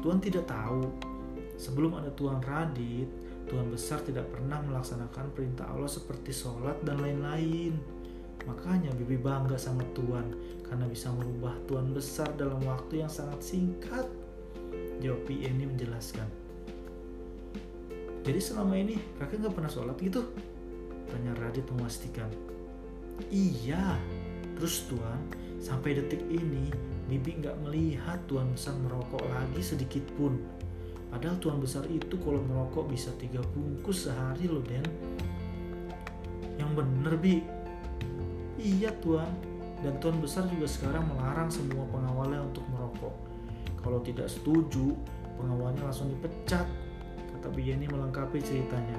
Tuan 0.00 0.16
tidak 0.16 0.48
tahu. 0.48 0.88
Sebelum 1.60 2.00
ada 2.00 2.08
Tuan 2.16 2.40
Radit, 2.40 3.12
Tuan 3.52 3.68
besar 3.68 4.00
tidak 4.00 4.32
pernah 4.32 4.64
melaksanakan 4.64 5.28
perintah 5.36 5.68
Allah 5.76 5.92
seperti 5.92 6.32
sholat 6.32 6.80
dan 6.88 7.04
lain-lain. 7.04 7.76
Makanya 8.48 8.96
Bibi 8.96 9.20
bangga 9.20 9.60
sama 9.60 9.84
Tuan 9.92 10.32
karena 10.64 10.88
bisa 10.88 11.12
merubah 11.12 11.52
Tuan 11.68 11.92
besar 11.92 12.32
dalam 12.40 12.64
waktu 12.64 13.04
yang 13.04 13.12
sangat 13.12 13.44
singkat. 13.44 14.19
Jawab 15.00 15.26
ini 15.32 15.64
menjelaskan. 15.64 16.28
Jadi 18.20 18.40
selama 18.40 18.76
ini 18.76 19.00
kakek 19.16 19.40
nggak 19.40 19.54
pernah 19.56 19.72
sholat 19.72 19.96
gitu? 19.96 20.28
Tanya 21.08 21.32
Radit 21.40 21.64
memastikan. 21.72 22.28
Iya, 23.32 23.96
terus 24.56 24.84
Tuan, 24.88 25.20
sampai 25.60 25.96
detik 25.96 26.20
ini 26.28 26.72
Bibi 27.08 27.42
nggak 27.42 27.56
melihat 27.64 28.20
Tuan 28.28 28.52
besar 28.52 28.76
merokok 28.80 29.24
lagi 29.28 29.60
sedikit 29.64 30.04
pun 30.14 30.36
Padahal 31.10 31.36
tuan 31.42 31.58
besar 31.58 31.82
itu 31.90 32.14
kalau 32.22 32.38
merokok 32.46 32.86
bisa 32.86 33.10
tiga 33.18 33.42
bungkus 33.50 34.06
sehari 34.06 34.46
loh 34.46 34.62
Den. 34.62 34.86
Yang 36.54 36.70
bener 36.78 37.14
Bi. 37.18 37.42
Iya 38.62 38.94
tuan. 39.02 39.34
Dan 39.82 39.98
tuan 39.98 40.22
besar 40.22 40.46
juga 40.46 40.70
sekarang 40.70 41.10
melarang 41.10 41.50
semua 41.50 41.82
pengawalnya 41.90 42.46
untuk 42.46 42.62
merokok. 42.70 43.29
Kalau 43.80 44.00
tidak 44.04 44.28
setuju, 44.28 44.92
pengawalnya 45.40 45.88
langsung 45.88 46.12
dipecat. 46.12 46.68
Kata 47.36 47.48
Bieni 47.56 47.88
melengkapi 47.88 48.40
ceritanya. 48.44 48.96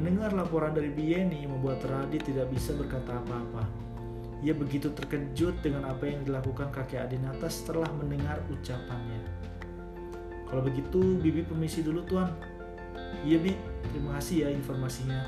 Mendengar 0.00 0.32
laporan 0.32 0.72
dari 0.72 0.88
Bieni 0.88 1.44
membuat 1.44 1.84
Radit 1.84 2.24
tidak 2.24 2.48
bisa 2.48 2.72
berkata 2.72 3.20
apa-apa. 3.20 3.68
Ia 4.44 4.52
begitu 4.56 4.92
terkejut 4.92 5.60
dengan 5.64 5.88
apa 5.88 6.04
yang 6.04 6.24
dilakukan 6.24 6.68
kakek 6.68 7.08
Adinata 7.08 7.48
setelah 7.48 7.88
mendengar 7.96 8.40
ucapannya. 8.48 9.20
Kalau 10.48 10.60
begitu, 10.64 11.16
Bibi 11.20 11.44
permisi 11.44 11.80
dulu 11.80 12.04
tuan. 12.04 12.32
Iya 13.24 13.40
Bi, 13.40 13.52
terima 13.92 14.20
kasih 14.20 14.44
ya 14.44 14.48
informasinya. 14.52 15.20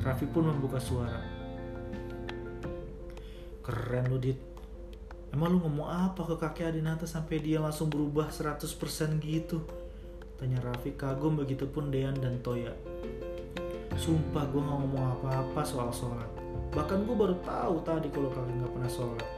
Raffi 0.00 0.24
pun 0.24 0.48
membuka 0.48 0.80
suara. 0.80 1.20
Keren 3.60 4.04
lu 4.08 4.16
Dit. 4.16 4.49
Emang 5.30 5.54
lu 5.54 5.58
ngomong 5.62 5.86
apa 5.86 6.26
ke 6.26 6.34
kakek 6.42 6.74
Adinata 6.74 7.06
sampai 7.06 7.38
dia 7.38 7.62
langsung 7.62 7.86
berubah 7.86 8.34
100% 8.34 8.66
gitu? 9.22 9.62
Tanya 10.34 10.58
Raffi 10.58 10.90
kagum 10.98 11.38
begitupun 11.38 11.94
Dean 11.94 12.18
dan 12.18 12.42
Toya. 12.42 12.74
Sumpah 13.94 14.42
gue 14.50 14.58
gak 14.58 14.78
ngomong 14.82 15.04
apa-apa 15.20 15.62
soal 15.62 15.94
sholat. 15.94 16.26
Bahkan 16.74 17.06
gue 17.06 17.14
baru 17.14 17.36
tahu 17.46 17.78
tadi 17.86 18.10
kalau 18.10 18.32
kakek 18.34 18.58
gak 18.58 18.72
pernah 18.74 18.90
sholat. 18.90 19.28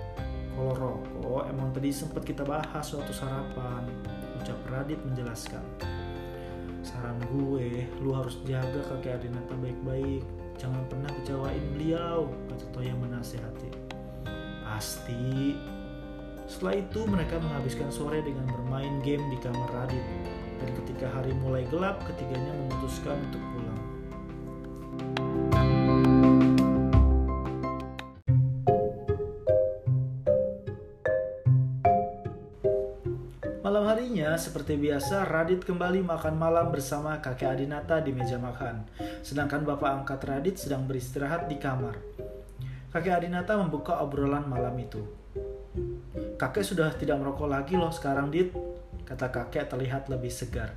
Kalau 0.52 0.72
rokok 0.76 1.42
emang 1.52 1.68
tadi 1.76 1.88
sempat 1.92 2.24
kita 2.24 2.44
bahas 2.44 2.84
suatu 2.84 3.12
sarapan, 3.12 3.84
ucap 4.40 4.60
Radit 4.72 5.00
menjelaskan. 5.04 5.64
Saran 6.80 7.20
gue, 7.36 7.84
lu 8.00 8.16
harus 8.16 8.40
jaga 8.48 8.80
kakek 8.96 9.20
Adinata 9.20 9.52
baik-baik. 9.60 10.24
Jangan 10.56 10.88
pernah 10.88 11.10
kecewain 11.20 11.64
beliau, 11.76 12.32
kata 12.48 12.64
Toya 12.72 12.96
menasehati. 12.96 13.70
Pasti. 14.64 15.71
Setelah 16.50 16.78
itu 16.78 17.00
mereka 17.06 17.38
menghabiskan 17.38 17.90
sore 17.90 18.22
dengan 18.22 18.46
bermain 18.50 18.98
game 19.02 19.22
di 19.30 19.38
kamar 19.38 19.70
Radit. 19.70 20.06
Dan 20.62 20.70
ketika 20.82 21.10
hari 21.10 21.34
mulai 21.34 21.66
gelap, 21.70 22.02
ketiganya 22.06 22.54
memutuskan 22.54 23.18
untuk 23.18 23.42
pulang. 23.50 23.80
Malam 33.62 33.88
harinya, 33.88 34.36
seperti 34.36 34.76
biasa, 34.76 35.24
Radit 35.26 35.64
kembali 35.64 36.04
makan 36.04 36.34
malam 36.36 36.68
bersama 36.74 37.18
kakek 37.22 37.56
Adinata 37.56 38.04
di 38.04 38.12
meja 38.12 38.36
makan. 38.36 38.84
Sedangkan 39.22 39.64
bapak 39.64 40.02
angkat 40.02 40.20
Radit 40.28 40.56
sedang 40.58 40.84
beristirahat 40.84 41.46
di 41.46 41.56
kamar. 41.56 41.96
Kakek 42.92 43.24
Adinata 43.24 43.56
membuka 43.56 44.02
obrolan 44.04 44.44
malam 44.44 44.76
itu. 44.76 45.21
Kakek 46.42 46.66
sudah 46.66 46.90
tidak 46.98 47.22
merokok 47.22 47.46
lagi 47.46 47.78
loh 47.78 47.94
sekarang, 47.94 48.26
Dit. 48.34 48.50
Kata 49.06 49.30
kakek 49.30 49.70
terlihat 49.70 50.10
lebih 50.10 50.26
segar. 50.26 50.74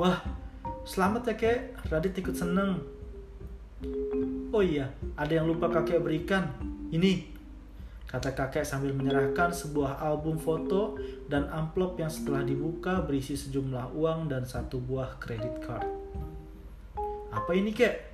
Wah, 0.00 0.24
selamat 0.88 1.28
ya 1.28 1.34
kek, 1.36 1.76
Radit 1.92 2.16
ikut 2.16 2.32
seneng. 2.32 2.80
Oh 4.56 4.64
iya, 4.64 4.88
ada 5.12 5.28
yang 5.28 5.44
lupa 5.44 5.68
kakek 5.68 6.00
berikan. 6.00 6.56
Ini, 6.88 7.28
kata 8.08 8.32
kakek 8.32 8.64
sambil 8.64 8.96
menyerahkan 8.96 9.52
sebuah 9.52 10.00
album 10.00 10.40
foto 10.40 10.96
dan 11.28 11.52
amplop 11.52 12.00
yang 12.00 12.08
setelah 12.08 12.40
dibuka 12.40 13.04
berisi 13.04 13.36
sejumlah 13.36 13.92
uang 13.92 14.32
dan 14.32 14.48
satu 14.48 14.80
buah 14.80 15.20
kredit 15.20 15.60
card. 15.60 15.84
Apa 17.28 17.52
ini 17.52 17.76
kek? 17.76 18.08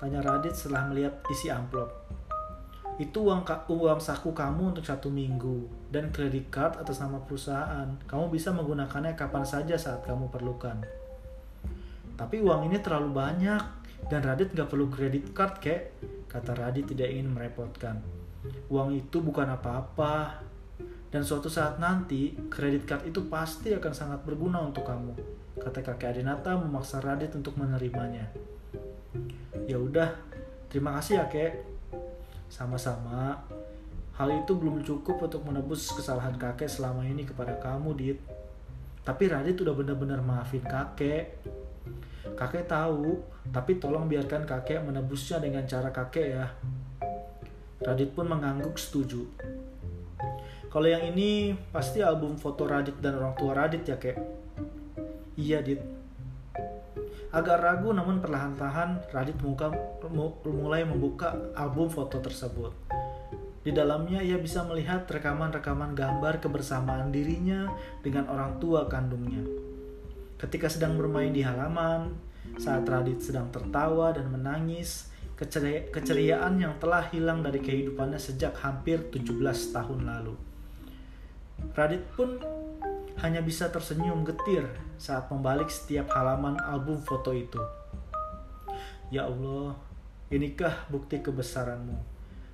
Tanya 0.00 0.24
Radit 0.24 0.56
setelah 0.56 0.88
melihat 0.88 1.20
isi 1.28 1.52
amplop. 1.52 2.05
Itu 2.96 3.28
uang, 3.28 3.44
uang 3.68 4.00
saku 4.00 4.32
kamu 4.32 4.72
untuk 4.72 4.84
satu 4.88 5.12
minggu 5.12 5.68
dan 5.92 6.08
kredit 6.08 6.48
card 6.48 6.80
atas 6.80 6.96
nama 7.04 7.20
perusahaan. 7.20 7.92
Kamu 8.08 8.32
bisa 8.32 8.56
menggunakannya 8.56 9.12
kapan 9.12 9.44
saja 9.44 9.76
saat 9.76 10.00
kamu 10.08 10.32
perlukan. 10.32 10.80
Tapi 12.16 12.40
uang 12.40 12.72
ini 12.72 12.80
terlalu 12.80 13.12
banyak 13.12 13.62
dan 14.08 14.24
Radit 14.24 14.56
gak 14.56 14.72
perlu 14.72 14.88
kredit 14.88 15.36
card 15.36 15.60
kek, 15.60 15.92
kata 16.32 16.56
Radit 16.56 16.88
tidak 16.88 17.12
ingin 17.12 17.36
merepotkan. 17.36 18.00
Uang 18.72 18.96
itu 18.96 19.20
bukan 19.20 19.52
apa-apa. 19.52 20.40
Dan 21.12 21.22
suatu 21.22 21.52
saat 21.52 21.76
nanti, 21.76 22.32
kredit 22.48 22.88
card 22.88 23.04
itu 23.08 23.28
pasti 23.28 23.76
akan 23.76 23.92
sangat 23.92 24.20
berguna 24.24 24.64
untuk 24.64 24.88
kamu. 24.88 25.12
Kata 25.60 25.80
kakek 25.84 26.16
Adinata 26.16 26.56
memaksa 26.56 27.04
Radit 27.04 27.32
untuk 27.36 27.60
menerimanya. 27.60 28.32
Ya 29.68 29.76
udah, 29.76 30.16
terima 30.72 30.96
kasih 30.96 31.20
ya 31.20 31.26
kek. 31.28 31.75
Sama-sama. 32.48 33.36
Hal 34.16 34.32
itu 34.32 34.56
belum 34.56 34.80
cukup 34.80 35.28
untuk 35.28 35.44
menebus 35.44 35.92
kesalahan 35.92 36.34
kakek 36.40 36.70
selama 36.70 37.04
ini 37.04 37.28
kepada 37.28 37.52
kamu, 37.60 37.92
Dit. 37.96 38.18
Tapi 39.06 39.28
Radit 39.28 39.60
udah 39.60 39.74
benar-benar 39.76 40.24
maafin 40.24 40.64
kakek. 40.64 41.38
Kakek 42.34 42.66
tahu, 42.66 43.22
tapi 43.54 43.78
tolong 43.78 44.10
biarkan 44.10 44.42
kakek 44.42 44.82
menebusnya 44.82 45.38
dengan 45.38 45.62
cara 45.68 45.94
kakek 45.94 46.26
ya. 46.26 46.46
Radit 47.84 48.10
pun 48.16 48.26
mengangguk 48.26 48.74
setuju. 48.80 49.22
Kalau 50.66 50.88
yang 50.90 51.06
ini 51.08 51.54
pasti 51.72 52.02
album 52.02 52.36
foto 52.36 52.66
Radit 52.66 52.98
dan 53.00 53.16
orang 53.16 53.32
tua 53.38 53.54
Radit 53.54 53.86
ya 53.86 53.96
kek? 53.96 54.18
Iya 55.38 55.62
Dit. 55.62 55.95
Agak 57.36 57.60
ragu 57.60 57.92
namun 57.92 58.24
perlahan-lahan 58.24 59.12
Radit 59.12 59.36
muka, 59.44 59.68
mulai 60.48 60.88
membuka 60.88 61.36
album 61.52 61.92
foto 61.92 62.16
tersebut. 62.24 62.72
Di 63.60 63.76
dalamnya 63.76 64.24
ia 64.24 64.40
bisa 64.40 64.64
melihat 64.64 65.04
rekaman-rekaman 65.04 65.92
gambar 65.92 66.40
kebersamaan 66.40 67.12
dirinya 67.12 67.68
dengan 68.00 68.32
orang 68.32 68.56
tua 68.56 68.88
kandungnya. 68.88 69.44
Ketika 70.40 70.72
sedang 70.72 70.96
bermain 70.96 71.28
di 71.28 71.44
halaman, 71.44 72.16
saat 72.56 72.88
Radit 72.88 73.20
sedang 73.20 73.52
tertawa 73.52 74.16
dan 74.16 74.32
menangis, 74.32 75.12
keceriaan 75.36 76.56
yang 76.56 76.80
telah 76.80 77.04
hilang 77.12 77.44
dari 77.44 77.60
kehidupannya 77.60 78.16
sejak 78.16 78.56
hampir 78.64 79.12
17 79.12 79.76
tahun 79.76 80.08
lalu. 80.08 80.32
Radit 81.76 82.00
pun 82.16 82.40
hanya 83.24 83.40
bisa 83.40 83.72
tersenyum 83.72 84.28
getir 84.28 84.68
saat 85.00 85.32
membalik 85.32 85.72
setiap 85.72 86.12
halaman 86.12 86.60
album 86.60 87.00
foto 87.00 87.32
itu. 87.32 87.60
Ya 89.08 89.24
Allah, 89.24 89.78
inikah 90.28 90.84
bukti 90.92 91.24
kebesaranmu? 91.24 91.96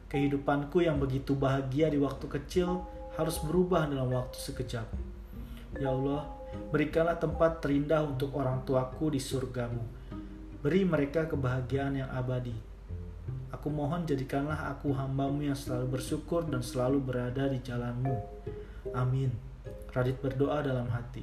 Kehidupanku 0.07 0.85
yang 0.85 1.01
begitu 1.01 1.33
bahagia 1.33 1.89
di 1.89 1.97
waktu 1.97 2.29
kecil 2.29 2.85
harus 3.17 3.41
berubah 3.41 3.89
dalam 3.89 4.13
waktu 4.13 4.37
sekejap. 4.37 4.87
Ya 5.81 5.89
Allah, 5.89 6.29
berikanlah 6.69 7.17
tempat 7.17 7.65
terindah 7.65 8.05
untuk 8.05 8.37
orang 8.37 8.61
tuaku 8.69 9.17
di 9.17 9.21
surgamu. 9.21 9.81
Beri 10.61 10.85
mereka 10.85 11.27
kebahagiaan 11.27 12.05
yang 12.05 12.11
abadi. 12.13 12.55
Aku 13.51 13.73
mohon 13.73 14.05
jadikanlah 14.05 14.71
aku 14.73 14.93
hambamu 14.95 15.43
yang 15.43 15.57
selalu 15.57 15.99
bersyukur 15.99 16.45
dan 16.47 16.61
selalu 16.61 17.01
berada 17.03 17.49
di 17.49 17.59
jalanmu. 17.65 18.17
Amin. 18.93 19.52
Radit 19.93 20.17
berdoa 20.25 20.65
dalam 20.65 20.89
hati. 20.89 21.21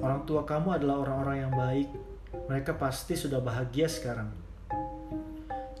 Orang 0.00 0.24
tua 0.24 0.48
kamu 0.48 0.80
adalah 0.80 1.04
orang-orang 1.04 1.36
yang 1.44 1.52
baik. 1.52 1.88
Mereka 2.48 2.80
pasti 2.80 3.12
sudah 3.12 3.44
bahagia 3.44 3.92
sekarang. 3.92 4.32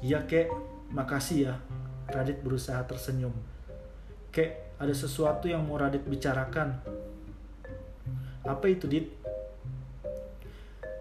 Iya 0.04 0.28
kek, 0.28 0.52
makasih 0.92 1.48
ya. 1.48 1.54
Radit 2.12 2.44
berusaha 2.44 2.84
tersenyum. 2.84 3.32
Kek, 4.28 4.76
ada 4.76 4.92
sesuatu 4.92 5.48
yang 5.48 5.64
mau 5.64 5.80
Radit 5.80 6.04
bicarakan. 6.04 6.84
Apa 8.44 8.68
itu, 8.68 8.84
Dit? 8.84 9.08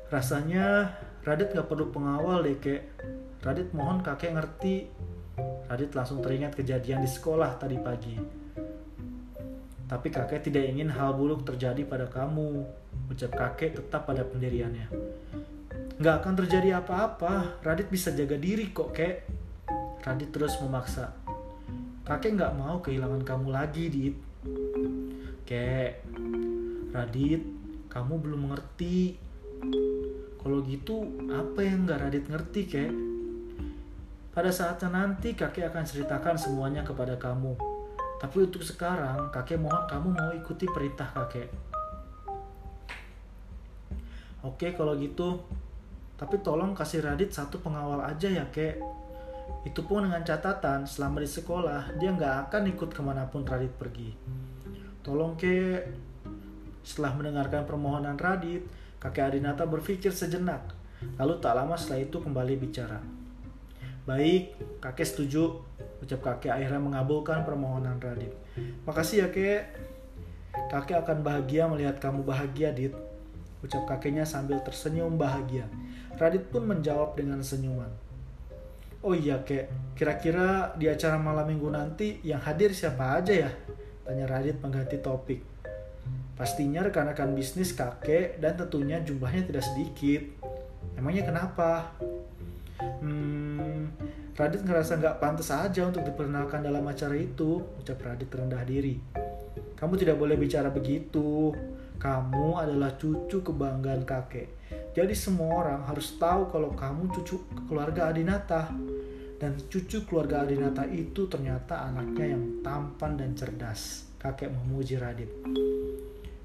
Rasanya 0.08 0.96
Radit 1.28 1.52
gak 1.52 1.68
perlu 1.68 1.92
pengawal 1.92 2.48
deh, 2.48 2.64
kek. 2.64 2.96
Radit 3.44 3.76
mohon 3.76 4.00
kakek 4.00 4.40
ngerti. 4.40 4.88
Radit 5.68 5.92
langsung 5.92 6.24
teringat 6.24 6.56
kejadian 6.56 7.04
di 7.04 7.12
sekolah 7.12 7.60
tadi 7.60 7.76
pagi. 7.76 8.42
Tapi 9.93 10.10
kakek 10.10 10.49
tidak 10.49 10.65
ingin 10.73 10.89
hal 10.89 11.13
buruk 11.13 11.45
terjadi 11.45 11.86
pada 11.86 12.10
kamu. 12.10 12.65
Ucap 13.13 13.29
kakek 13.29 13.77
tetap 13.77 14.10
pada 14.10 14.25
pendiriannya. 14.25 14.89
Nggak 16.01 16.15
akan 16.17 16.34
terjadi 16.34 16.82
apa-apa. 16.82 17.62
Radit 17.62 17.93
bisa 17.93 18.10
jaga 18.10 18.34
diri 18.34 18.73
kok, 18.73 18.89
kek. 18.89 19.29
Radit 20.01 20.34
terus 20.34 20.58
memaksa. 20.65 21.13
Kakek 22.10 22.34
nggak 22.34 22.58
mau 22.58 22.82
kehilangan 22.82 23.21
kamu 23.21 23.53
lagi, 23.53 23.86
Dit. 23.93 24.17
Kek, 25.45 26.01
Radit, 26.89 27.45
kamu 27.86 28.13
belum 28.17 28.49
mengerti. 28.49 29.21
Kalau 30.41 30.65
gitu, 30.65 31.06
apa 31.29 31.62
yang 31.62 31.86
nggak 31.86 32.01
Radit 32.01 32.25
ngerti, 32.34 32.62
kek? 32.65 32.91
Pada 34.34 34.49
saatnya 34.49 34.89
nanti 34.89 35.38
kakek 35.38 35.69
akan 35.69 35.86
ceritakan 35.86 36.34
semuanya 36.34 36.82
kepada 36.82 37.13
kamu. 37.21 37.73
Tapi 38.24 38.40
untuk 38.40 38.64
sekarang, 38.64 39.28
kakek 39.36 39.60
mohon 39.60 39.84
kamu 39.84 40.08
mau 40.16 40.32
ikuti 40.32 40.64
perintah 40.72 41.12
kakek. 41.12 41.52
Oke 44.48 44.72
kalau 44.72 44.96
gitu, 44.96 45.44
tapi 46.16 46.40
tolong 46.40 46.72
kasih 46.72 47.04
Radit 47.04 47.36
satu 47.36 47.60
pengawal 47.60 48.00
aja 48.00 48.32
ya 48.32 48.48
kek. 48.48 48.80
Itu 49.68 49.84
pun 49.84 50.08
dengan 50.08 50.24
catatan 50.24 50.88
selama 50.88 51.20
di 51.20 51.28
sekolah 51.28 52.00
dia 52.00 52.16
nggak 52.16 52.48
akan 52.48 52.64
ikut 52.72 52.96
ke 52.96 53.02
mana 53.04 53.28
pun 53.28 53.44
Radit 53.44 53.76
pergi. 53.76 54.16
Tolong 55.04 55.36
kek. 55.36 55.92
Setelah 56.84 57.16
mendengarkan 57.16 57.68
permohonan 57.68 58.16
Radit, 58.16 58.64
kakek 59.04 59.36
Adinata 59.36 59.68
berpikir 59.68 60.16
sejenak. 60.16 60.64
Lalu 61.20 61.44
tak 61.44 61.60
lama 61.60 61.76
setelah 61.76 62.08
itu 62.08 62.24
kembali 62.24 62.56
bicara. 62.56 63.04
Baik, 64.08 64.56
kakek 64.80 65.08
setuju. 65.08 65.60
Ucap 66.04 66.20
kakek 66.20 66.52
akhirnya 66.52 66.84
mengabulkan 66.84 67.48
permohonan 67.48 67.96
Radit. 68.04 68.36
Makasih 68.84 69.24
ya 69.24 69.28
kek. 69.32 69.62
Kakek 70.68 71.02
akan 71.08 71.24
bahagia 71.24 71.66
melihat 71.66 71.98
kamu 72.04 72.28
bahagia, 72.28 72.76
Dit. 72.76 72.92
Ucap 73.63 73.88
kakeknya 73.88 74.28
sambil 74.28 74.60
tersenyum 74.60 75.16
bahagia. 75.16 75.66
Radit 76.20 76.52
pun 76.52 76.68
menjawab 76.68 77.16
dengan 77.16 77.39
senyuman. 77.39 77.89
Oh 79.04 79.12
iya 79.12 79.44
kek, 79.44 79.68
kira-kira 80.00 80.72
di 80.80 80.88
acara 80.88 81.20
malam 81.20 81.44
minggu 81.52 81.68
nanti 81.68 82.24
yang 82.24 82.39
hadir 82.39 82.72
siapa 82.72 83.20
aja 83.20 83.48
ya? 83.48 83.52
Tanya 84.08 84.28
Radit 84.32 84.63
mengganti 84.63 84.96
topik. 85.00 85.44
Pastinya 86.39 86.88
rekan-rekan 86.88 87.36
bisnis 87.36 87.76
kakek 87.76 88.39
dan 88.39 88.56
tentunya 88.56 89.04
jumlahnya 89.04 89.44
tidak 89.44 89.63
sedikit. 89.68 90.24
Emangnya 90.96 91.28
kenapa? 91.28 91.92
Hmm, 93.04 93.42
Radit 94.34 94.65
ngerasa 94.65 94.98
nggak 94.98 95.22
pantas 95.22 95.54
aja 95.54 95.86
untuk 95.86 96.02
diperkenalkan 96.02 96.65
dalam 96.65 96.82
acara 96.89 97.13
itu, 97.13 97.62
ucap 97.78 98.02
Radit 98.02 98.34
rendah 98.34 98.65
diri. 98.65 98.98
Kamu 99.78 99.93
tidak 99.93 100.17
boleh 100.17 100.34
bicara 100.34 100.74
begitu. 100.74 101.54
Kamu 102.02 102.58
adalah 102.58 102.98
cucu 102.98 103.46
kebanggaan 103.46 104.02
kakek. 104.02 104.50
Jadi 104.98 105.13
semua 105.13 105.62
orang 105.62 105.86
harus 105.86 106.17
tahu 106.17 106.50
kalau 106.50 106.74
kamu 106.74 107.13
cucu 107.13 107.46
keluarga 107.69 108.10
Adinata. 108.10 108.74
Dan 109.38 109.54
cucu 109.69 110.02
keluarga 110.10 110.41
Adinata 110.41 110.89
itu 110.89 111.30
ternyata 111.30 111.86
anaknya 111.86 112.34
yang 112.34 112.65
tampan 112.65 113.13
dan 113.13 113.38
cerdas. 113.38 114.10
Kakek 114.17 114.50
memuji 114.50 114.98
Radit. 114.98 115.30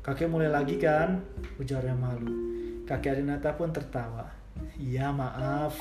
Kakek 0.04 0.28
mulai 0.28 0.52
lagi 0.52 0.76
kan? 0.76 1.24
Ujarnya 1.56 1.96
malu. 1.96 2.28
Kakek 2.84 3.16
Adinata 3.16 3.56
pun 3.56 3.72
tertawa. 3.72 4.28
Iya 4.76 5.14
maaf, 5.14 5.78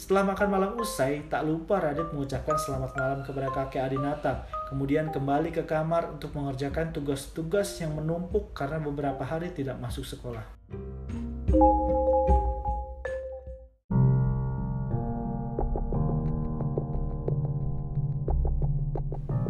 setelah 0.00 0.32
makan 0.32 0.48
malam 0.48 0.72
usai, 0.80 1.28
tak 1.28 1.44
lupa 1.44 1.76
Radit 1.76 2.08
mengucapkan 2.16 2.56
selamat 2.56 2.96
malam 2.96 3.20
kepada 3.20 3.52
kakek 3.52 3.84
Adinata. 3.84 4.48
Kemudian 4.72 5.12
kembali 5.12 5.52
ke 5.52 5.68
kamar 5.68 6.08
untuk 6.08 6.32
mengerjakan 6.32 6.88
tugas-tugas 6.88 7.76
yang 7.84 7.92
menumpuk 7.92 8.56
karena 8.56 8.80
beberapa 8.80 9.20
hari 9.28 9.52
tidak 9.52 9.76
masuk 9.76 10.08
sekolah. 10.08 10.40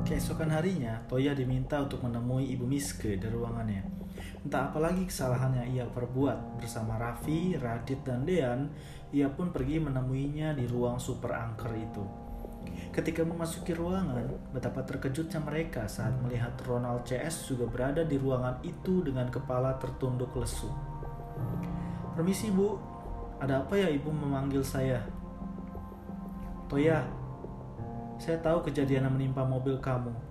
Keesokan 0.03 0.51
harinya, 0.51 0.99
Toya 1.07 1.31
diminta 1.31 1.79
untuk 1.79 2.03
menemui 2.03 2.51
Ibu 2.59 2.67
Miske 2.67 3.23
di 3.23 3.29
ruangannya. 3.31 4.01
Entah 4.41 4.73
apalagi 4.73 5.05
kesalahan 5.05 5.53
yang 5.53 5.69
ia 5.71 5.87
perbuat 5.87 6.57
bersama 6.57 6.97
Raffi, 6.97 7.61
Radit, 7.61 8.01
dan 8.03 8.25
Dean, 8.25 8.73
ia 9.11 9.27
pun 9.27 9.51
pergi 9.51 9.83
menemuinya 9.83 10.55
di 10.55 10.71
ruang 10.71 11.03
super 11.03 11.35
angker 11.35 11.73
itu. 11.75 12.05
Ketika 12.91 13.23
memasuki 13.23 13.75
ruangan, 13.75 14.27
betapa 14.51 14.83
terkejutnya 14.83 15.43
mereka 15.43 15.87
saat 15.87 16.15
melihat 16.23 16.55
Ronald 16.67 17.07
CS 17.07 17.51
juga 17.51 17.67
berada 17.67 18.03
di 18.03 18.19
ruangan 18.19 18.63
itu 18.63 19.03
dengan 19.03 19.31
kepala 19.31 19.79
tertunduk 19.79 20.35
lesu. 20.35 20.71
Permisi 22.15 22.51
bu, 22.51 22.77
ada 23.39 23.63
apa 23.65 23.79
ya 23.79 23.89
ibu 23.89 24.11
memanggil 24.13 24.61
saya? 24.61 25.03
Toya, 26.71 27.03
saya 28.21 28.39
tahu 28.39 28.69
kejadian 28.69 29.09
yang 29.11 29.15
menimpa 29.15 29.43
mobil 29.43 29.81
kamu. 29.81 30.30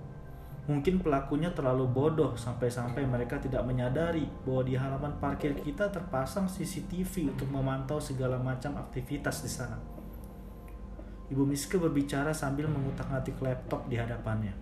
Mungkin 0.69 1.01
pelakunya 1.01 1.49
terlalu 1.49 1.89
bodoh 1.89 2.37
sampai-sampai 2.37 3.01
mereka 3.09 3.41
tidak 3.41 3.65
menyadari 3.65 4.29
bahwa 4.45 4.61
di 4.61 4.77
halaman 4.77 5.17
parkir 5.17 5.57
kita 5.57 5.89
terpasang 5.89 6.45
CCTV 6.45 7.33
untuk 7.33 7.49
memantau 7.49 7.97
segala 7.97 8.37
macam 8.37 8.77
aktivitas 8.77 9.41
di 9.41 9.49
sana. 9.49 9.81
Ibu 11.33 11.41
Miske 11.41 11.81
berbicara 11.81 12.37
sambil 12.37 12.69
mengutak-atik 12.69 13.41
laptop 13.41 13.89
di 13.89 13.97
hadapannya. 13.97 14.53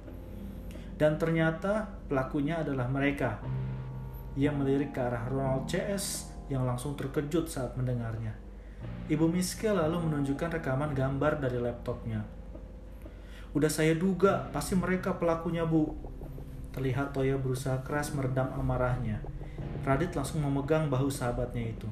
Dan 0.96 1.20
ternyata 1.20 1.92
pelakunya 2.08 2.64
adalah 2.64 2.88
mereka. 2.88 3.44
Ia 4.40 4.56
melirik 4.56 4.96
ke 4.96 5.04
arah 5.04 5.28
Ronald 5.28 5.68
CS 5.68 6.32
yang 6.48 6.64
langsung 6.64 6.96
terkejut 6.96 7.52
saat 7.52 7.76
mendengarnya. 7.76 8.32
Ibu 9.12 9.28
Miske 9.28 9.68
lalu 9.76 10.08
menunjukkan 10.08 10.56
rekaman 10.56 10.96
gambar 10.96 11.44
dari 11.44 11.60
laptopnya 11.60 12.37
Udah 13.58 13.74
saya 13.74 13.98
duga, 13.98 14.46
pasti 14.54 14.78
mereka 14.78 15.18
pelakunya 15.18 15.66
bu. 15.66 15.90
Terlihat 16.78 17.10
Toya 17.10 17.42
berusaha 17.42 17.82
keras 17.82 18.14
meredam 18.14 18.54
amarahnya. 18.54 19.18
Radit 19.82 20.14
langsung 20.14 20.46
memegang 20.46 20.94
bahu 20.94 21.10
sahabatnya 21.10 21.74
itu. 21.74 21.90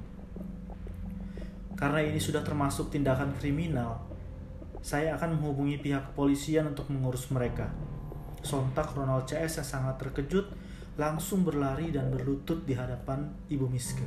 Karena 1.73 2.05
ini 2.05 2.21
sudah 2.21 2.45
termasuk 2.45 2.93
tindakan 2.93 3.33
kriminal, 3.41 3.97
saya 4.85 5.17
akan 5.17 5.41
menghubungi 5.41 5.81
pihak 5.81 6.13
kepolisian 6.13 6.69
untuk 6.69 6.85
mengurus 6.93 7.33
mereka. 7.33 7.73
Sontak 8.45 8.93
Ronald 8.93 9.25
CS 9.25 9.65
yang 9.65 9.65
sangat 9.65 9.97
terkejut 9.97 10.45
langsung 11.01 11.41
berlari 11.41 11.89
dan 11.89 12.13
berlutut 12.13 12.61
di 12.61 12.77
hadapan 12.77 13.25
Ibu 13.49 13.65
Miske. 13.65 14.05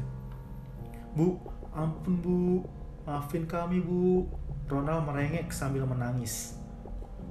Bu, 1.18 1.34
ampun 1.74 2.22
bu, 2.22 2.62
maafin 3.02 3.50
kami 3.50 3.82
bu. 3.82 4.30
Ronald 4.70 5.10
merengek 5.10 5.50
sambil 5.50 5.82
menangis. 5.82 6.57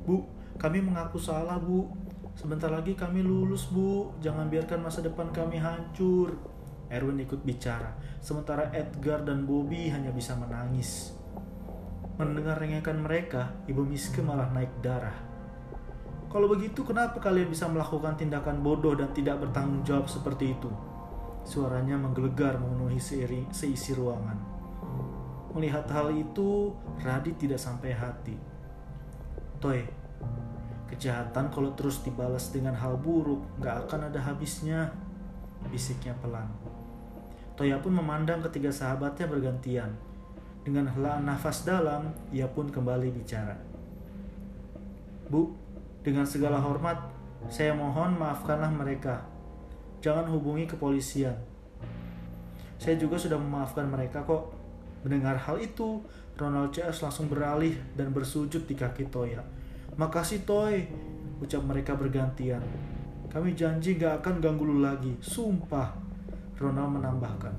Bu, 0.07 0.23
kami 0.55 0.79
mengaku 0.79 1.19
salah, 1.19 1.59
Bu. 1.59 1.91
Sebentar 2.31 2.71
lagi 2.71 2.95
kami 2.95 3.19
lulus, 3.19 3.67
Bu. 3.67 4.15
Jangan 4.23 4.47
biarkan 4.47 4.79
masa 4.79 5.03
depan 5.03 5.35
kami 5.35 5.59
hancur. 5.59 6.39
Erwin 6.87 7.19
ikut 7.19 7.43
bicara, 7.43 7.99
sementara 8.23 8.71
Edgar 8.71 9.27
dan 9.27 9.43
Bobby 9.43 9.91
hanya 9.91 10.07
bisa 10.15 10.39
menangis. 10.39 11.11
Mendengar 12.15 12.55
rengekan 12.63 13.03
mereka, 13.03 13.51
Ibu 13.67 13.83
Miske 13.83 14.23
malah 14.23 14.47
naik 14.55 14.79
darah. 14.79 15.13
Kalau 16.31 16.47
begitu, 16.47 16.87
kenapa 16.87 17.19
kalian 17.19 17.51
bisa 17.51 17.67
melakukan 17.67 18.15
tindakan 18.15 18.63
bodoh 18.63 18.95
dan 18.95 19.11
tidak 19.11 19.43
bertanggung 19.43 19.83
jawab 19.83 20.07
seperti 20.07 20.55
itu? 20.55 20.71
Suaranya 21.43 21.99
menggelegar 21.99 22.59
memenuhi 22.59 22.99
seiri, 22.99 23.47
seisi 23.51 23.91
ruangan. 23.91 24.39
Melihat 25.55 25.87
hal 25.91 26.11
itu, 26.15 26.71
Radit 27.03 27.35
tidak 27.39 27.59
sampai 27.59 27.95
hati. 27.95 28.35
Toy, 29.57 29.81
kejahatan 30.87 31.51
kalau 31.53 31.71
terus 31.77 32.01
dibalas 32.01 32.49
dengan 32.49 32.73
hal 32.73 32.97
buruk 32.97 33.43
gak 33.61 33.85
akan 33.85 34.09
ada 34.09 34.19
habisnya, 34.23 34.89
bisiknya 35.69 36.15
pelan. 36.23 36.47
Toya 37.57 37.81
pun 37.81 37.93
memandang 37.93 38.41
ketiga 38.49 38.69
sahabatnya 38.69 39.25
bergantian. 39.25 39.91
Dengan 40.61 40.85
helaan 40.89 41.25
nafas 41.25 41.63
dalam, 41.63 42.11
ia 42.29 42.45
pun 42.45 42.67
kembali 42.69 43.09
bicara. 43.13 43.55
Bu, 45.31 45.55
dengan 46.03 46.27
segala 46.27 46.59
hormat, 46.61 47.01
saya 47.49 47.73
mohon 47.73 48.19
maafkanlah 48.19 48.69
mereka. 48.69 49.25
Jangan 50.03 50.29
hubungi 50.29 50.69
kepolisian. 50.69 51.33
Saya 52.77 52.93
juga 52.99 53.17
sudah 53.17 53.41
memaafkan 53.41 53.89
mereka 53.89 54.21
kok. 54.21 54.53
Mendengar 55.01 55.39
hal 55.39 55.57
itu, 55.57 56.03
Ronald 56.37 56.69
CS 56.69 57.01
langsung 57.01 57.25
beralih 57.25 57.73
dan 57.97 58.13
bersujud 58.13 58.69
di 58.69 58.75
kaki 58.77 59.09
Toya. 59.09 59.41
Makasih 59.97 60.45
Toy, 60.45 60.85
ucap 61.41 61.65
mereka 61.65 61.97
bergantian. 61.97 62.61
Kami 63.33 63.57
janji 63.57 63.97
gak 63.97 64.21
akan 64.21 64.37
ganggu 64.37 64.69
lu 64.69 64.77
lagi, 64.85 65.17
sumpah. 65.25 65.89
Ronald 66.61 67.01
menambahkan. 67.01 67.53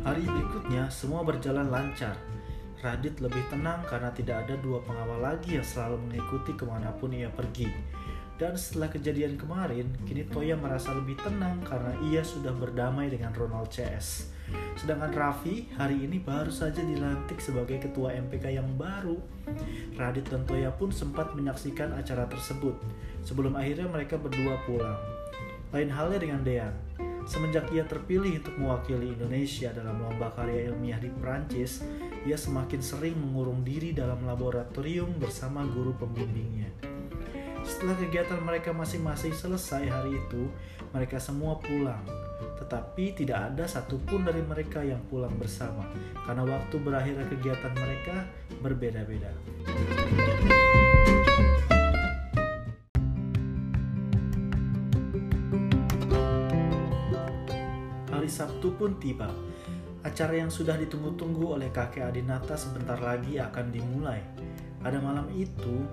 Hari 0.00 0.24
berikutnya 0.24 0.88
semua 0.88 1.20
berjalan 1.20 1.68
lancar. 1.68 2.16
Radit 2.80 3.20
lebih 3.20 3.44
tenang 3.52 3.84
karena 3.84 4.08
tidak 4.16 4.48
ada 4.48 4.56
dua 4.56 4.80
pengawal 4.80 5.20
lagi 5.20 5.60
yang 5.60 5.66
selalu 5.68 6.00
mengikuti 6.08 6.56
ke 6.56 6.64
mana 6.64 6.88
pun 6.96 7.12
ia 7.12 7.28
pergi. 7.28 7.68
Dan 8.40 8.56
setelah 8.56 8.88
kejadian 8.88 9.36
kemarin, 9.36 9.92
kini 10.08 10.24
Toya 10.24 10.56
merasa 10.56 10.96
lebih 10.96 11.20
tenang 11.20 11.60
karena 11.60 11.92
ia 12.08 12.24
sudah 12.24 12.56
berdamai 12.56 13.12
dengan 13.12 13.36
Ronald 13.36 13.68
CS. 13.68 14.32
Sedangkan 14.80 15.12
Raffi 15.12 15.68
hari 15.76 16.08
ini 16.08 16.16
baru 16.24 16.48
saja 16.48 16.80
dilantik 16.80 17.36
sebagai 17.36 17.76
ketua 17.76 18.16
MPK 18.16 18.56
yang 18.56 18.64
baru. 18.80 19.20
Radit 19.92 20.24
dan 20.32 20.48
Toya 20.48 20.72
pun 20.72 20.88
sempat 20.88 21.36
menyaksikan 21.36 21.92
acara 21.92 22.24
tersebut 22.32 22.80
sebelum 23.28 23.60
akhirnya 23.60 23.92
mereka 23.92 24.16
berdua 24.16 24.56
pulang. 24.64 24.96
Lain 25.76 25.92
halnya 25.92 26.18
dengan 26.24 26.40
Dean. 26.40 26.72
Semenjak 27.28 27.68
ia 27.76 27.84
terpilih 27.84 28.40
untuk 28.40 28.56
mewakili 28.56 29.12
Indonesia 29.12 29.68
dalam 29.76 30.00
lomba 30.00 30.32
karya 30.32 30.72
ilmiah 30.72 30.96
di 30.96 31.12
Prancis, 31.12 31.84
ia 32.24 32.40
semakin 32.40 32.80
sering 32.80 33.20
mengurung 33.20 33.60
diri 33.60 33.92
dalam 33.92 34.24
laboratorium 34.24 35.20
bersama 35.20 35.62
guru 35.68 35.92
pembimbingnya. 36.00 36.89
Setelah 37.64 37.96
kegiatan 37.96 38.40
mereka 38.44 38.70
masing-masing 38.76 39.32
selesai 39.32 39.88
hari 39.88 40.20
itu, 40.20 40.48
mereka 40.92 41.16
semua 41.16 41.56
pulang. 41.56 42.04
Tetapi 42.60 43.16
tidak 43.16 43.52
ada 43.52 43.64
satupun 43.64 44.22
dari 44.22 44.44
mereka 44.44 44.84
yang 44.84 45.00
pulang 45.08 45.32
bersama, 45.40 45.88
karena 46.28 46.44
waktu 46.44 46.76
berakhirnya 46.76 47.26
kegiatan 47.28 47.72
mereka 47.72 48.28
berbeda-beda. 48.60 49.32
Hari 58.12 58.28
Sabtu 58.28 58.76
pun 58.76 59.00
tiba. 59.00 59.32
Acara 60.00 60.36
yang 60.36 60.48
sudah 60.48 60.80
ditunggu-tunggu 60.80 61.60
oleh 61.60 61.68
kakek 61.72 62.08
Adinata 62.08 62.56
sebentar 62.56 62.96
lagi 63.00 63.36
akan 63.36 63.68
dimulai. 63.68 64.20
Pada 64.80 64.96
malam 64.96 65.28
itu, 65.32 65.84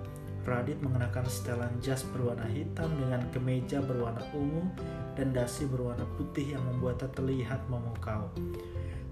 Radit 0.48 0.80
mengenakan 0.80 1.28
setelan 1.28 1.76
jas 1.84 2.08
berwarna 2.08 2.48
hitam 2.48 2.88
dengan 2.96 3.20
kemeja 3.28 3.84
berwarna 3.84 4.24
ungu 4.32 4.64
dan 5.12 5.36
dasi 5.36 5.68
berwarna 5.68 6.08
putih 6.16 6.56
yang 6.56 6.64
membuatnya 6.64 7.12
terlihat 7.12 7.60
memukau. 7.68 8.32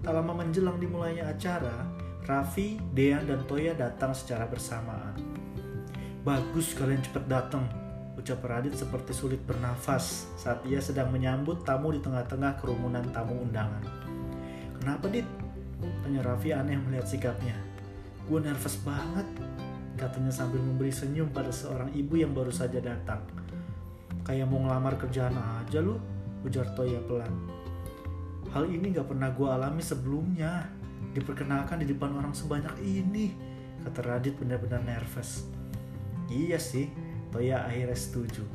Tak 0.01 0.13
lama 0.13 0.33
menjelang 0.41 0.81
dimulainya 0.81 1.29
acara, 1.29 1.85
Raffi, 2.25 2.81
Dean, 2.97 3.29
dan 3.29 3.45
Toya 3.45 3.77
datang 3.77 4.17
secara 4.17 4.49
bersamaan. 4.49 5.13
Bagus 6.25 6.73
kalian 6.73 7.05
cepat 7.05 7.29
datang, 7.29 7.69
Ucap 8.17 8.41
Radit 8.41 8.73
seperti 8.73 9.13
sulit 9.13 9.39
bernafas 9.45 10.25
saat 10.41 10.65
ia 10.65 10.81
sedang 10.81 11.13
menyambut 11.13 11.61
tamu 11.61 11.93
di 11.93 12.01
tengah-tengah 12.01 12.57
kerumunan 12.57 13.05
tamu 13.13 13.45
undangan. 13.45 13.85
Kenapa, 14.81 15.05
Dit? 15.05 15.29
Tanya 16.01 16.25
Raffi 16.25 16.49
aneh 16.49 16.81
melihat 16.81 17.05
sikapnya. 17.05 17.53
Gue 18.25 18.41
nervous 18.41 18.75
banget, 18.81 19.23
katanya 19.97 20.29
sambil 20.29 20.61
memberi 20.61 20.93
senyum 20.93 21.33
pada 21.33 21.49
seorang 21.49 21.89
ibu 21.91 22.15
yang 22.21 22.31
baru 22.31 22.53
saja 22.53 22.77
datang. 22.77 23.25
Kayak 24.21 24.47
mau 24.47 24.61
ngelamar 24.61 24.95
kerjaan 25.01 25.33
aja 25.33 25.81
lu, 25.81 25.97
ujar 26.45 26.69
Toya 26.77 27.01
pelan. 27.03 27.33
Hal 28.53 28.69
ini 28.69 28.93
gak 28.93 29.09
pernah 29.09 29.33
gue 29.33 29.47
alami 29.49 29.81
sebelumnya. 29.81 30.69
Diperkenalkan 31.17 31.81
di 31.81 31.89
depan 31.89 32.13
orang 32.13 32.31
sebanyak 32.31 32.77
ini, 32.85 33.33
kata 33.81 34.05
Radit 34.05 34.37
benar-benar 34.37 34.85
nervous. 34.85 35.49
Iya 36.29 36.61
sih, 36.61 36.87
Toya 37.33 37.65
akhirnya 37.65 37.97
setuju. 37.97 38.45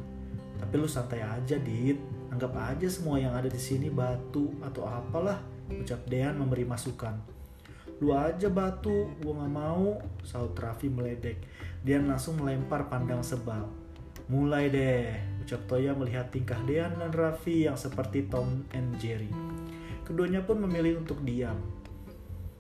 Tapi 0.62 0.74
lu 0.78 0.86
santai 0.86 1.26
aja, 1.26 1.58
Dit. 1.58 1.98
Anggap 2.32 2.56
aja 2.56 2.88
semua 2.88 3.20
yang 3.20 3.36
ada 3.36 3.50
di 3.50 3.60
sini 3.60 3.92
batu 3.92 4.56
atau 4.64 4.88
apalah, 4.88 5.36
ucap 5.68 6.00
Dean 6.08 6.32
memberi 6.38 6.64
masukan. 6.64 7.41
Lu 8.00 8.16
aja 8.16 8.48
batu, 8.48 9.10
gua 9.20 9.44
gak 9.44 9.52
mau, 9.52 10.00
saut 10.24 10.56
Raffi 10.56 10.88
meledek. 10.88 11.42
Dean 11.82 12.08
langsung 12.08 12.38
melempar 12.38 12.86
pandang 12.86 13.20
sebal. 13.20 13.66
Mulai 14.30 14.70
deh, 14.70 15.06
ucap 15.42 15.66
Toya 15.66 15.92
melihat 15.92 16.30
tingkah 16.30 16.56
Dean 16.64 16.94
dan 16.96 17.10
Raffi 17.10 17.66
yang 17.66 17.76
seperti 17.76 18.30
Tom 18.30 18.64
and 18.72 18.96
Jerry. 19.02 19.28
Keduanya 20.06 20.40
pun 20.46 20.62
memilih 20.62 21.02
untuk 21.02 21.20
diam. 21.26 21.58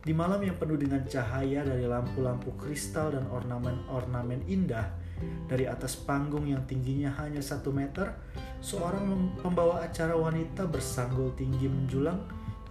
Di 0.02 0.10
malam 0.10 0.42
yang 0.42 0.58
penuh 0.58 0.74
dengan 0.74 1.06
cahaya 1.06 1.62
dari 1.62 1.86
lampu-lampu 1.86 2.58
kristal 2.58 3.14
dan 3.14 3.22
ornamen-ornamen 3.30 4.42
indah, 4.50 4.90
dari 5.46 5.70
atas 5.70 5.94
panggung 5.94 6.50
yang 6.50 6.66
tingginya 6.66 7.14
hanya 7.22 7.38
satu 7.38 7.70
meter, 7.70 8.10
seorang 8.58 9.38
pembawa 9.38 9.86
acara 9.86 10.18
wanita 10.18 10.66
bersanggul 10.66 11.30
tinggi 11.38 11.70
menjulang 11.70 12.18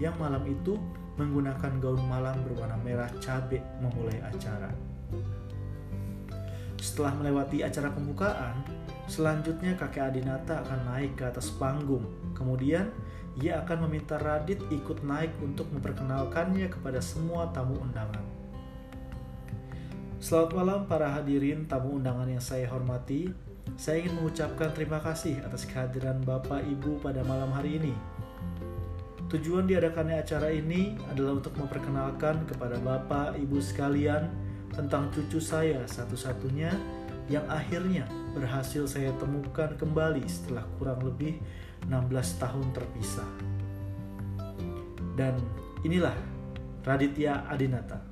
yang 0.04 0.12
malam 0.20 0.44
itu 0.44 0.76
menggunakan 1.22 1.78
gaun 1.78 2.02
malam 2.10 2.34
berwarna 2.42 2.78
merah 2.82 3.10
cabai 3.22 3.62
memulai 3.78 4.18
acara. 4.26 4.74
Setelah 6.82 7.14
melewati 7.14 7.62
acara 7.62 7.94
pembukaan, 7.94 8.66
selanjutnya 9.06 9.78
kakek 9.78 10.02
Adinata 10.02 10.66
akan 10.66 10.80
naik 10.90 11.14
ke 11.14 11.30
atas 11.30 11.54
panggung. 11.54 12.10
Kemudian, 12.34 12.90
ia 13.38 13.62
akan 13.62 13.86
meminta 13.86 14.18
Radit 14.18 14.60
ikut 14.74 15.06
naik 15.06 15.30
untuk 15.46 15.70
memperkenalkannya 15.70 16.68
kepada 16.74 16.98
semua 16.98 17.54
tamu 17.54 17.78
undangan. 17.78 18.26
Selamat 20.18 20.52
malam 20.58 20.80
para 20.90 21.10
hadirin 21.10 21.70
tamu 21.70 22.02
undangan 22.02 22.30
yang 22.30 22.42
saya 22.42 22.66
hormati. 22.66 23.30
Saya 23.78 24.02
ingin 24.02 24.18
mengucapkan 24.18 24.74
terima 24.74 24.98
kasih 25.00 25.38
atas 25.46 25.70
kehadiran 25.70 26.18
Bapak 26.26 26.66
Ibu 26.66 26.98
pada 26.98 27.22
malam 27.26 27.54
hari 27.54 27.78
ini. 27.78 27.94
Tujuan 29.32 29.64
diadakannya 29.64 30.20
acara 30.20 30.52
ini 30.52 31.00
adalah 31.08 31.40
untuk 31.40 31.56
memperkenalkan 31.56 32.44
kepada 32.52 32.76
Bapak 32.84 33.40
Ibu 33.40 33.64
sekalian 33.64 34.28
tentang 34.76 35.08
cucu 35.08 35.40
saya 35.40 35.88
satu-satunya 35.88 36.76
yang 37.32 37.48
akhirnya 37.48 38.04
berhasil 38.36 38.92
saya 38.92 39.16
temukan 39.16 39.72
kembali 39.80 40.28
setelah 40.28 40.68
kurang 40.76 41.00
lebih 41.08 41.40
16 41.88 42.44
tahun 42.44 42.76
terpisah. 42.76 43.32
Dan 45.16 45.40
inilah 45.88 46.16
Raditya 46.84 47.48
Adinata, 47.48 48.04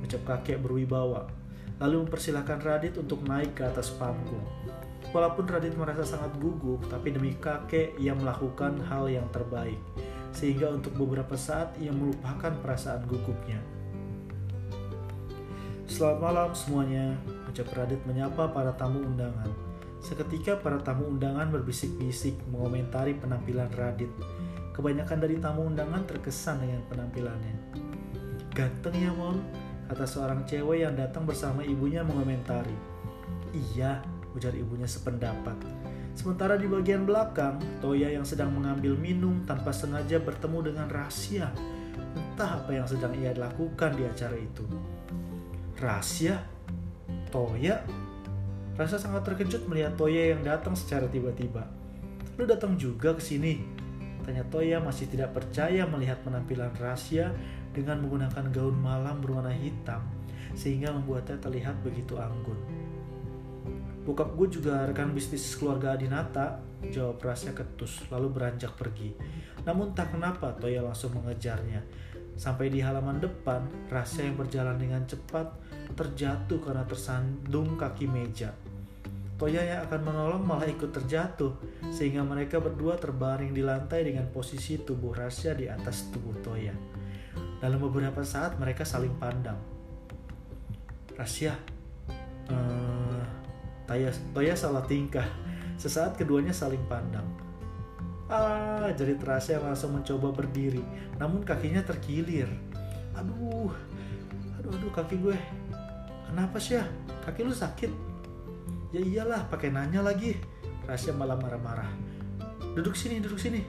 ucap 0.00 0.24
kakek 0.24 0.64
berwibawa, 0.64 1.28
lalu 1.76 2.08
mempersilahkan 2.08 2.64
Radit 2.64 2.96
untuk 2.96 3.20
naik 3.28 3.52
ke 3.52 3.68
atas 3.68 3.92
panggung. 4.00 4.48
Walaupun 5.12 5.44
Radit 5.44 5.76
merasa 5.76 6.08
sangat 6.08 6.32
gugup, 6.40 6.88
tapi 6.88 7.12
demi 7.12 7.36
kakek 7.36 8.00
ia 8.00 8.16
melakukan 8.16 8.80
hal 8.88 9.12
yang 9.12 9.28
terbaik, 9.28 9.76
sehingga 10.32 10.70
untuk 10.70 10.94
beberapa 10.94 11.34
saat 11.34 11.76
ia 11.80 11.90
melupakan 11.90 12.52
perasaan 12.60 13.04
gugupnya. 13.08 13.60
Selamat 15.88 16.18
malam 16.20 16.50
semuanya, 16.52 17.16
ucap 17.48 17.72
Radit 17.72 18.04
menyapa 18.04 18.52
para 18.52 18.76
tamu 18.76 19.00
undangan. 19.02 19.48
Seketika 19.98 20.60
para 20.60 20.78
tamu 20.84 21.08
undangan 21.10 21.48
berbisik-bisik 21.48 22.36
mengomentari 22.52 23.16
penampilan 23.16 23.72
Radit. 23.72 24.12
Kebanyakan 24.76 25.18
dari 25.18 25.40
tamu 25.42 25.66
undangan 25.66 26.06
terkesan 26.06 26.62
dengan 26.62 26.84
penampilannya. 26.86 27.56
Ganteng 28.54 28.94
ya 28.94 29.10
Mon, 29.10 29.42
kata 29.90 30.06
seorang 30.06 30.46
cewek 30.46 30.86
yang 30.86 30.94
datang 30.94 31.26
bersama 31.26 31.64
ibunya 31.66 32.04
mengomentari. 32.06 32.76
Iya, 33.50 34.04
ujar 34.36 34.54
ibunya 34.54 34.86
sependapat. 34.86 35.77
Sementara 36.18 36.58
di 36.58 36.66
bagian 36.66 37.06
belakang, 37.06 37.62
Toya 37.78 38.10
yang 38.10 38.26
sedang 38.26 38.50
mengambil 38.50 38.98
minum 38.98 39.46
tanpa 39.46 39.70
sengaja 39.70 40.18
bertemu 40.18 40.74
dengan 40.74 40.90
rahasia. 40.90 41.54
Entah 42.34 42.58
apa 42.58 42.74
yang 42.74 42.90
sedang 42.90 43.14
ia 43.14 43.30
lakukan 43.38 43.94
di 43.94 44.02
acara 44.02 44.34
itu. 44.34 44.66
Rahasia? 45.78 46.42
Toya 47.30 47.86
Rasa 48.74 48.98
sangat 48.98 49.30
terkejut 49.30 49.70
melihat 49.70 49.94
Toya 49.94 50.34
yang 50.34 50.42
datang 50.42 50.74
secara 50.74 51.06
tiba-tiba. 51.06 51.70
Lu 52.34 52.50
datang 52.50 52.74
juga 52.74 53.14
ke 53.14 53.22
sini? 53.22 53.62
Tanya 54.26 54.42
Toya 54.50 54.82
masih 54.82 55.06
tidak 55.06 55.38
percaya 55.38 55.86
melihat 55.86 56.18
penampilan 56.26 56.74
rahasia 56.82 57.30
dengan 57.70 58.02
menggunakan 58.02 58.50
gaun 58.50 58.74
malam 58.74 59.22
berwarna 59.22 59.54
hitam 59.54 60.02
sehingga 60.58 60.90
membuatnya 60.90 61.38
terlihat 61.38 61.78
begitu 61.86 62.18
anggun. 62.18 62.58
Bokap 64.08 64.40
gue 64.40 64.48
juga 64.48 64.88
rekan 64.88 65.12
bisnis 65.12 65.52
keluarga 65.60 65.92
Adinata, 65.92 66.64
jawab 66.88 67.20
rahasia 67.20 67.52
ketus 67.52 68.08
lalu 68.08 68.32
beranjak 68.32 68.72
pergi. 68.72 69.12
Namun 69.68 69.92
tak 69.92 70.16
kenapa 70.16 70.56
Toya 70.56 70.80
langsung 70.80 71.12
mengejarnya. 71.12 71.84
Sampai 72.32 72.72
di 72.72 72.80
halaman 72.80 73.20
depan, 73.20 73.68
rahasia 73.92 74.24
yang 74.24 74.40
berjalan 74.40 74.80
dengan 74.80 75.04
cepat 75.04 75.52
terjatuh 75.92 76.56
karena 76.56 76.88
tersandung 76.88 77.76
kaki 77.76 78.08
meja. 78.08 78.56
Toya 79.36 79.60
yang 79.60 79.84
akan 79.84 80.00
menolong 80.00 80.40
malah 80.40 80.72
ikut 80.72 80.88
terjatuh, 80.88 81.52
sehingga 81.92 82.24
mereka 82.24 82.64
berdua 82.64 82.96
terbaring 82.96 83.52
di 83.52 83.60
lantai 83.60 84.08
dengan 84.08 84.24
posisi 84.32 84.80
tubuh 84.80 85.12
Rasya 85.12 85.52
di 85.52 85.68
atas 85.68 86.08
tubuh 86.08 86.32
Toya. 86.40 86.72
Dalam 87.60 87.76
beberapa 87.76 88.24
saat 88.24 88.56
mereka 88.56 88.88
saling 88.88 89.12
pandang. 89.20 89.60
Rasya, 91.12 91.52
uh, 92.48 92.97
Toya, 93.88 94.12
Toya 94.36 94.52
salah 94.52 94.84
tingkah. 94.84 95.24
Sesaat 95.82 96.20
keduanya 96.20 96.52
saling 96.52 96.84
pandang. 96.86 97.24
Ah, 98.28 98.92
jerit 98.92 99.24
Rasya 99.24 99.56
langsung 99.64 99.96
mencoba 99.96 100.28
berdiri, 100.28 100.84
namun 101.16 101.40
kakinya 101.40 101.80
terkilir. 101.80 102.44
Aduh, 103.16 103.72
aduh, 104.60 104.68
aduh 104.68 104.92
kaki 104.92 105.16
gue. 105.16 105.38
Kenapa 106.28 106.60
sih 106.60 106.76
ya? 106.76 106.84
Kaki 107.24 107.48
lu 107.48 107.56
sakit? 107.56 107.88
Ya 108.92 109.00
iyalah, 109.00 109.48
pakai 109.48 109.72
nanya 109.72 110.04
lagi. 110.04 110.36
Rasya 110.84 111.16
malah 111.16 111.40
marah-marah. 111.40 111.88
Duduk 112.76 112.92
sini, 112.92 113.24
duduk 113.24 113.40
sini. 113.40 113.64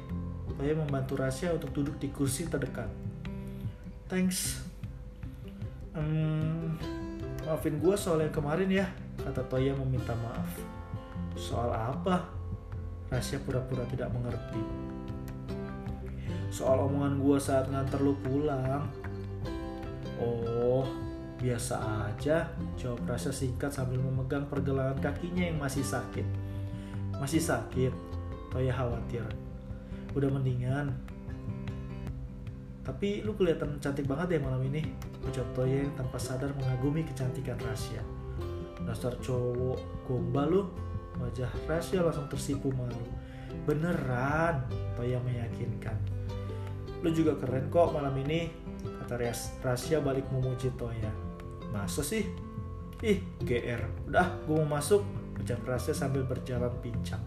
Saya 0.60 0.76
membantu 0.76 1.16
Rasya 1.16 1.56
untuk 1.56 1.72
duduk 1.72 1.96
di 1.96 2.12
kursi 2.12 2.44
terdekat. 2.52 2.92
Thanks. 4.12 4.60
Hmm, 5.96 6.76
maafin 7.48 7.80
gue 7.80 7.96
soal 7.96 8.28
yang 8.28 8.36
kemarin 8.36 8.68
ya, 8.68 8.92
kata 9.24 9.42
Toya 9.48 9.76
meminta 9.76 10.16
maaf. 10.20 10.52
Soal 11.36 11.72
apa? 11.72 12.28
Rasya 13.10 13.42
pura-pura 13.44 13.84
tidak 13.90 14.14
mengerti. 14.14 14.62
Soal 16.50 16.82
omongan 16.86 17.22
gue 17.22 17.38
saat 17.38 17.70
nganter 17.70 18.02
lu 18.02 18.14
pulang. 18.22 18.86
Oh, 20.20 20.84
Biasa 21.40 21.80
aja, 22.12 22.52
jawab 22.76 23.08
rasa 23.08 23.32
singkat 23.32 23.72
sambil 23.72 23.96
memegang 24.04 24.44
pergelangan 24.52 25.00
kakinya 25.00 25.48
yang 25.48 25.56
masih 25.56 25.88
sakit. 25.88 26.28
Masih 27.16 27.40
sakit, 27.40 27.96
Toya 28.52 28.76
khawatir. 28.76 29.24
Udah 30.12 30.28
mendingan. 30.28 30.92
Tapi 32.84 33.24
lu 33.24 33.40
kelihatan 33.40 33.80
cantik 33.80 34.04
banget 34.04 34.36
ya 34.36 34.40
malam 34.44 34.60
ini, 34.68 34.84
ucap 35.24 35.48
Toya 35.56 35.88
yang 35.88 35.96
tanpa 35.96 36.20
sadar 36.20 36.52
mengagumi 36.60 37.08
kecantikan 37.08 37.56
Rasya. 37.56 38.19
Dasar 38.88 39.16
cowok 39.20 40.08
gombal 40.08 40.48
lu, 40.48 40.62
wajah 41.20 41.52
Rasya 41.68 42.04
langsung 42.04 42.28
tersipu 42.32 42.72
malu. 42.76 43.06
Beneran, 43.66 44.66
Toya 44.96 45.20
meyakinkan. 45.26 45.98
Lu 47.00 47.10
juga 47.16 47.36
keren 47.40 47.72
kok 47.72 47.96
malam 47.96 48.14
ini, 48.24 48.52
kata 49.04 49.20
Rasya 49.64 50.04
balik 50.04 50.28
memuji 50.32 50.72
Toya. 50.76 51.12
Masa 51.70 52.02
sih? 52.02 52.26
Ih, 53.00 53.24
GR. 53.40 54.12
Udah, 54.12 54.28
gue 54.44 54.56
mau 54.60 54.76
masuk. 54.80 55.06
Ucap 55.40 55.64
Rasya 55.64 55.96
sambil 55.96 56.28
berjalan 56.28 56.74
pincang. 56.84 57.24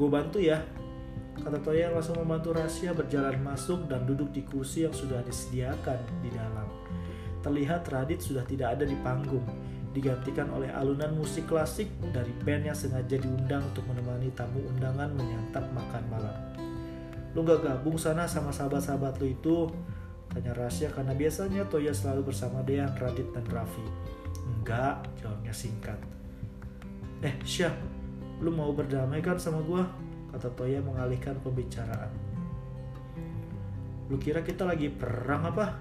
Gue 0.00 0.08
bantu 0.08 0.40
ya. 0.40 0.64
Kata 1.34 1.60
Toya 1.60 1.92
langsung 1.92 2.16
membantu 2.16 2.56
Rasya 2.56 2.96
berjalan 2.96 3.36
masuk 3.42 3.84
dan 3.90 4.08
duduk 4.08 4.32
di 4.32 4.46
kursi 4.46 4.88
yang 4.88 4.94
sudah 4.96 5.20
disediakan 5.20 5.98
di 6.24 6.30
dalam. 6.32 6.64
Terlihat 7.44 7.84
Radit 7.92 8.24
sudah 8.24 8.46
tidak 8.48 8.80
ada 8.80 8.88
di 8.88 8.96
panggung. 9.04 9.44
Digantikan 9.94 10.50
oleh 10.50 10.68
alunan 10.74 11.14
musik 11.14 11.46
klasik 11.46 11.86
dari 12.10 12.34
band 12.42 12.66
yang 12.66 12.74
sengaja 12.74 13.14
diundang 13.14 13.62
untuk 13.62 13.86
menemani 13.86 14.28
tamu 14.34 14.58
undangan 14.74 15.14
menyantap 15.14 15.62
makan 15.70 16.04
malam. 16.10 16.36
Lu 17.32 17.46
gak 17.46 17.62
gabung 17.62 17.94
sana 17.94 18.26
sama 18.26 18.50
sahabat-sahabat 18.50 19.22
lu 19.22 19.30
itu? 19.30 19.70
Tanya 20.34 20.50
Rasya 20.50 20.90
karena 20.90 21.14
biasanya 21.14 21.62
Toya 21.70 21.94
selalu 21.94 22.34
bersama 22.34 22.66
Dean, 22.66 22.90
Radit, 22.98 23.30
dan 23.30 23.46
Raffi. 23.46 23.86
Enggak, 24.50 25.06
jawabnya 25.22 25.54
singkat. 25.54 25.98
Eh, 27.22 27.38
Syah, 27.46 27.74
lu 28.42 28.50
mau 28.50 28.74
berdamai 28.74 29.22
kan 29.22 29.38
sama 29.38 29.62
gua? 29.62 29.86
Kata 30.34 30.50
Toya 30.58 30.82
mengalihkan 30.82 31.38
pembicaraan. 31.38 32.10
Lu 34.10 34.18
kira 34.18 34.42
kita 34.42 34.66
lagi 34.66 34.90
perang 34.90 35.54
apa? 35.54 35.78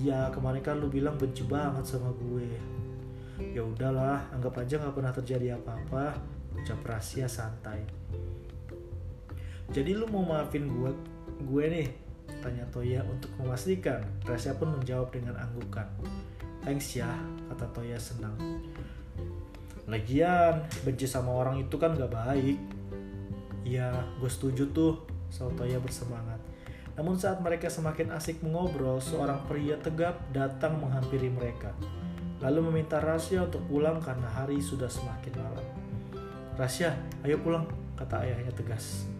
Iya, 0.00 0.32
kemarin 0.32 0.62
kan 0.64 0.80
lu 0.80 0.88
bilang 0.90 1.14
benci 1.20 1.46
banget 1.46 1.84
sama 1.86 2.10
gue. 2.16 2.77
Ya 3.38 3.62
udahlah, 3.62 4.26
anggap 4.34 4.58
aja 4.58 4.82
nggak 4.82 4.94
pernah 4.98 5.14
terjadi 5.14 5.46
apa-apa. 5.54 6.18
Ucap 6.58 6.82
rahasia 6.82 7.30
santai. 7.30 7.86
Jadi 9.70 9.94
lu 9.94 10.10
mau 10.10 10.26
maafin 10.26 10.66
gue, 10.66 10.90
gue 11.46 11.64
nih? 11.70 11.88
Tanya 12.42 12.66
Toya 12.74 13.06
untuk 13.06 13.30
memastikan. 13.38 14.02
Rahasia 14.26 14.58
pun 14.58 14.74
menjawab 14.74 15.14
dengan 15.14 15.38
anggukan. 15.38 15.86
Thanks 16.66 16.98
ya, 16.98 17.08
kata 17.52 17.70
Toya 17.70 18.00
senang. 18.00 18.34
Lagian, 19.88 20.66
benci 20.84 21.06
sama 21.08 21.32
orang 21.32 21.62
itu 21.62 21.78
kan 21.78 21.96
gak 21.96 22.12
baik. 22.12 22.58
Iya, 23.64 23.92
gue 24.18 24.30
setuju 24.32 24.68
tuh, 24.74 25.04
Toya 25.30 25.78
bersemangat. 25.78 26.40
Namun 26.98 27.14
saat 27.14 27.38
mereka 27.38 27.70
semakin 27.70 28.10
asik 28.10 28.42
mengobrol, 28.42 28.98
seorang 28.98 29.38
pria 29.46 29.78
tegap 29.78 30.18
datang 30.34 30.82
menghampiri 30.82 31.30
mereka. 31.30 31.70
Lalu 32.38 32.70
meminta 32.70 33.02
Rasya 33.02 33.50
untuk 33.50 33.66
pulang 33.66 33.98
karena 33.98 34.30
hari 34.30 34.62
sudah 34.62 34.86
semakin 34.86 35.34
malam. 35.34 35.66
Rasya, 36.54 36.94
ayo 37.26 37.38
pulang, 37.42 37.66
kata 37.98 38.22
ayahnya 38.22 38.54
tegas. 38.54 39.10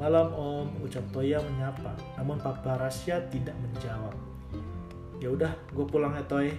Malam 0.00 0.32
om, 0.32 0.66
ucap 0.80 1.04
Toya 1.12 1.42
menyapa, 1.44 1.92
namun 2.16 2.40
Papa 2.40 2.80
Rasya 2.80 3.28
tidak 3.28 3.56
menjawab. 3.60 4.14
Ya 5.18 5.28
udah, 5.28 5.52
gue 5.74 5.84
pulang 5.84 6.14
ya 6.14 6.24
Toy. 6.24 6.54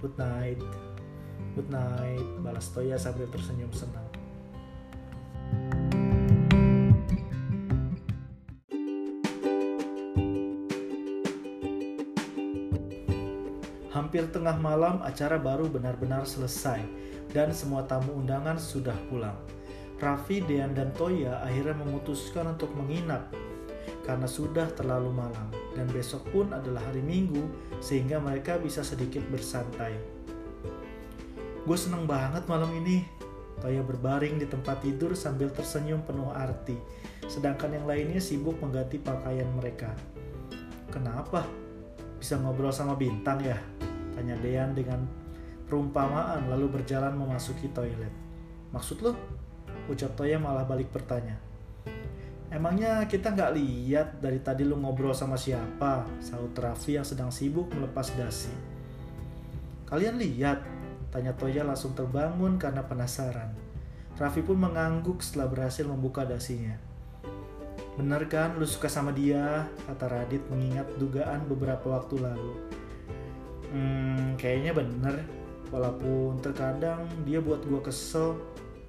Good 0.00 0.16
night. 0.16 0.58
Good 1.54 1.70
night, 1.70 2.24
balas 2.42 2.70
Toya 2.74 2.98
sambil 2.98 3.30
tersenyum 3.30 3.70
senang. 3.70 4.06
Hampir 14.08 14.24
tengah 14.32 14.56
malam 14.56 15.04
acara 15.04 15.36
baru 15.36 15.68
benar-benar 15.68 16.24
selesai 16.24 16.80
dan 17.28 17.52
semua 17.52 17.84
tamu 17.84 18.16
undangan 18.16 18.56
sudah 18.56 18.96
pulang. 19.12 19.36
Raffi, 20.00 20.40
Dean, 20.40 20.72
dan 20.72 20.96
Toya 20.96 21.44
akhirnya 21.44 21.76
memutuskan 21.76 22.56
untuk 22.56 22.72
menginap 22.72 23.28
karena 24.08 24.24
sudah 24.24 24.64
terlalu 24.72 25.12
malam 25.12 25.52
dan 25.76 25.84
besok 25.92 26.24
pun 26.32 26.48
adalah 26.56 26.80
hari 26.88 27.04
Minggu 27.04 27.52
sehingga 27.84 28.16
mereka 28.16 28.56
bisa 28.56 28.80
sedikit 28.80 29.20
bersantai. 29.28 29.92
Gue 31.68 31.76
seneng 31.76 32.08
banget 32.08 32.48
malam 32.48 32.72
ini. 32.80 33.04
Toya 33.60 33.84
berbaring 33.84 34.40
di 34.40 34.48
tempat 34.48 34.80
tidur 34.80 35.12
sambil 35.12 35.52
tersenyum 35.52 36.00
penuh 36.00 36.32
arti, 36.32 36.80
sedangkan 37.28 37.76
yang 37.76 37.84
lainnya 37.84 38.24
sibuk 38.24 38.56
mengganti 38.56 38.96
pakaian 39.04 39.52
mereka. 39.52 39.92
Kenapa? 40.88 41.44
Bisa 42.16 42.40
ngobrol 42.40 42.72
sama 42.72 42.96
bintang 42.96 43.44
ya? 43.44 43.60
Tanya 44.18 44.34
Dean 44.42 44.74
dengan 44.74 45.06
perumpamaan 45.70 46.50
lalu 46.50 46.74
berjalan 46.74 47.14
memasuki 47.14 47.70
toilet. 47.70 48.10
Maksud 48.74 48.98
lo? 49.06 49.14
Ucap 49.86 50.18
Toya 50.18 50.42
malah 50.42 50.66
balik 50.66 50.90
bertanya. 50.90 51.38
Emangnya 52.50 53.06
kita 53.06 53.30
nggak 53.30 53.54
lihat 53.54 54.08
dari 54.18 54.42
tadi 54.42 54.66
lu 54.66 54.74
ngobrol 54.74 55.14
sama 55.14 55.38
siapa? 55.38 56.02
Saut 56.18 56.50
Raffi 56.58 56.98
yang 56.98 57.06
sedang 57.06 57.30
sibuk 57.30 57.70
melepas 57.70 58.10
dasi. 58.18 58.50
Kalian 59.86 60.18
lihat? 60.18 60.66
Tanya 61.14 61.30
Toya 61.38 61.62
langsung 61.62 61.94
terbangun 61.94 62.58
karena 62.58 62.82
penasaran. 62.82 63.54
Raffi 64.18 64.42
pun 64.42 64.58
mengangguk 64.58 65.22
setelah 65.22 65.46
berhasil 65.46 65.86
membuka 65.86 66.26
dasinya. 66.26 66.74
Bener 67.94 68.26
kan 68.26 68.58
lu 68.58 68.66
suka 68.66 68.90
sama 68.90 69.14
dia? 69.14 69.70
Kata 69.86 70.10
Radit 70.10 70.42
mengingat 70.50 70.90
dugaan 70.98 71.46
beberapa 71.46 71.94
waktu 71.94 72.18
lalu. 72.18 72.77
Hmm, 73.72 74.36
kayaknya 74.40 74.72
bener. 74.72 75.14
Walaupun 75.68 76.40
terkadang 76.40 77.04
dia 77.28 77.44
buat 77.44 77.60
gue 77.60 77.80
kesel, 77.84 78.40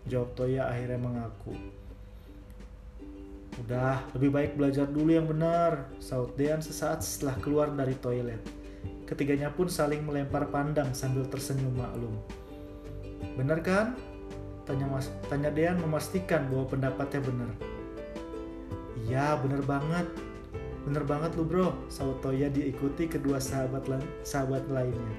jawab 0.08 0.32
Toya 0.40 0.72
akhirnya 0.72 1.00
mengaku. 1.00 1.52
Udah, 3.60 4.00
lebih 4.16 4.32
baik 4.32 4.52
belajar 4.56 4.88
dulu 4.88 5.12
yang 5.12 5.28
benar, 5.28 5.92
saut 6.00 6.32
Dean 6.40 6.64
sesaat 6.64 7.04
setelah 7.04 7.36
keluar 7.44 7.68
dari 7.76 7.92
toilet. 8.00 8.40
Ketiganya 9.04 9.52
pun 9.52 9.68
saling 9.68 10.00
melempar 10.08 10.48
pandang 10.48 10.96
sambil 10.96 11.28
tersenyum 11.28 11.76
maklum. 11.76 12.16
Benar 13.36 13.60
kan? 13.60 14.00
Tanya, 14.64 14.88
mas, 14.88 15.12
tanya 15.28 15.52
Dean 15.52 15.76
memastikan 15.76 16.48
bahwa 16.48 16.72
pendapatnya 16.72 17.20
benar. 17.20 17.52
Iya, 19.04 19.36
benar 19.44 19.62
banget. 19.68 20.08
Bener 20.90 21.06
banget 21.06 21.38
lu 21.38 21.46
bro, 21.46 21.70
saut 21.86 22.18
Toya 22.18 22.50
diikuti 22.50 23.06
kedua 23.06 23.38
sahabat 23.38 23.86
sahabat 24.26 24.66
lainnya. 24.74 25.14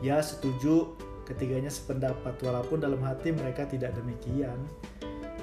Ya 0.00 0.16
setuju, 0.24 0.96
ketiganya 1.28 1.68
sependapat 1.68 2.40
walaupun 2.40 2.80
dalam 2.80 3.04
hati 3.04 3.36
mereka 3.36 3.68
tidak 3.68 3.92
demikian. 3.92 4.56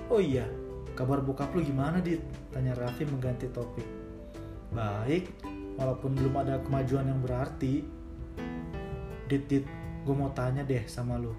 Oh 0.09 0.17
iya, 0.17 0.49
kabar 0.97 1.21
bokap 1.21 1.53
lu 1.53 1.61
gimana 1.61 2.01
dit? 2.01 2.25
Tanya 2.49 2.73
Raffi 2.73 3.05
mengganti 3.05 3.45
topik. 3.53 3.85
Baik, 4.73 5.29
walaupun 5.77 6.17
belum 6.17 6.33
ada 6.33 6.57
kemajuan 6.65 7.05
yang 7.05 7.21
berarti. 7.21 7.85
Dit, 9.29 9.45
dit, 9.45 9.65
gue 10.09 10.15
mau 10.17 10.33
tanya 10.33 10.65
deh 10.65 10.89
sama 10.89 11.21
lu. 11.21 11.37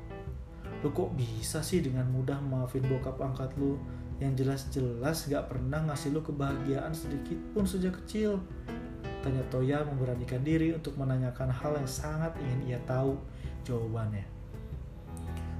Lu 0.87 0.95
kok 0.95 1.11
bisa 1.19 1.59
sih 1.59 1.83
dengan 1.83 2.07
mudah 2.07 2.39
maafin 2.39 2.87
bokap 2.87 3.19
angkat 3.19 3.51
lu 3.59 3.75
yang 4.19 4.35
jelas-jelas 4.35 5.31
gak 5.31 5.47
pernah 5.47 5.87
ngasih 5.87 6.11
lu 6.11 6.21
kebahagiaan 6.23 6.91
sedikit 6.91 7.39
pun 7.55 7.63
sejak 7.63 7.95
kecil. 8.03 8.43
Tanya 9.23 9.43
Toya 9.51 9.83
memberanikan 9.87 10.43
diri 10.43 10.75
untuk 10.75 10.99
menanyakan 10.99 11.51
hal 11.51 11.79
yang 11.79 11.91
sangat 11.91 12.35
ingin 12.43 12.75
ia 12.75 12.81
tahu 12.87 13.19
jawabannya. 13.67 14.27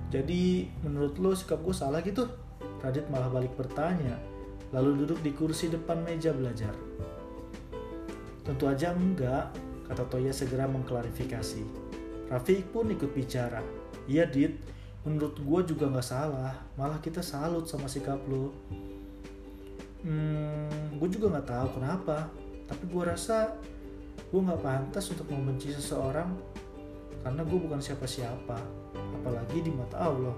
Jadi 0.09 0.73
menurut 0.83 1.21
lo 1.21 1.37
sikap 1.37 1.63
gue 1.63 1.75
salah 1.75 2.03
gitu? 2.03 2.27
Radit 2.83 3.07
malah 3.11 3.31
balik 3.31 3.55
bertanya, 3.59 4.15
lalu 4.71 5.05
duduk 5.05 5.19
di 5.23 5.35
kursi 5.35 5.71
depan 5.71 6.03
meja 6.03 6.31
belajar. 6.31 6.73
Tentu 8.47 8.65
aja 8.65 8.95
enggak, 8.97 9.53
kata 9.91 10.03
Toya 10.09 10.33
segera 10.33 10.65
mengklarifikasi. 10.65 11.63
Rafiq 12.33 12.73
pun 12.73 12.89
ikut 12.89 13.13
bicara. 13.13 13.61
Iya 14.09 14.25
Dit, 14.25 14.57
menurut 15.07 15.37
gue 15.39 15.61
juga 15.75 15.91
nggak 15.91 16.07
salah. 16.07 16.55
Malah 16.75 16.99
kita 16.99 17.23
salut 17.23 17.67
sama 17.71 17.87
sikap 17.87 18.19
lo 18.27 18.55
hmm, 20.03 20.99
gue 20.99 21.09
juga 21.11 21.39
nggak 21.39 21.49
tahu 21.49 21.69
kenapa. 21.79 22.31
Tapi 22.69 22.85
gue 22.87 23.03
rasa 23.03 23.55
gue 24.29 24.41
nggak 24.41 24.61
pantas 24.61 25.09
untuk 25.09 25.27
membenci 25.33 25.73
seseorang 25.73 26.29
karena 27.25 27.43
gue 27.43 27.59
bukan 27.59 27.81
siapa-siapa 27.81 28.59
apalagi 29.23 29.59
di 29.65 29.73
mata 29.73 29.99
Allah. 29.99 30.37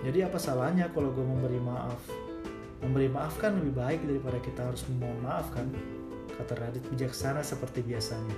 Jadi 0.00 0.24
apa 0.24 0.40
salahnya 0.40 0.88
kalau 0.96 1.12
gue 1.12 1.24
memberi 1.24 1.60
maaf? 1.60 2.00
Memberi 2.80 3.12
maaf 3.12 3.36
kan 3.36 3.60
lebih 3.60 3.76
baik 3.76 4.00
daripada 4.08 4.40
kita 4.40 4.64
harus 4.64 4.88
memohon 4.88 5.20
maaf 5.20 5.52
kan? 5.52 5.68
Kata 6.40 6.56
Radit 6.56 6.84
bijaksana 6.88 7.44
seperti 7.44 7.84
biasanya. 7.84 8.32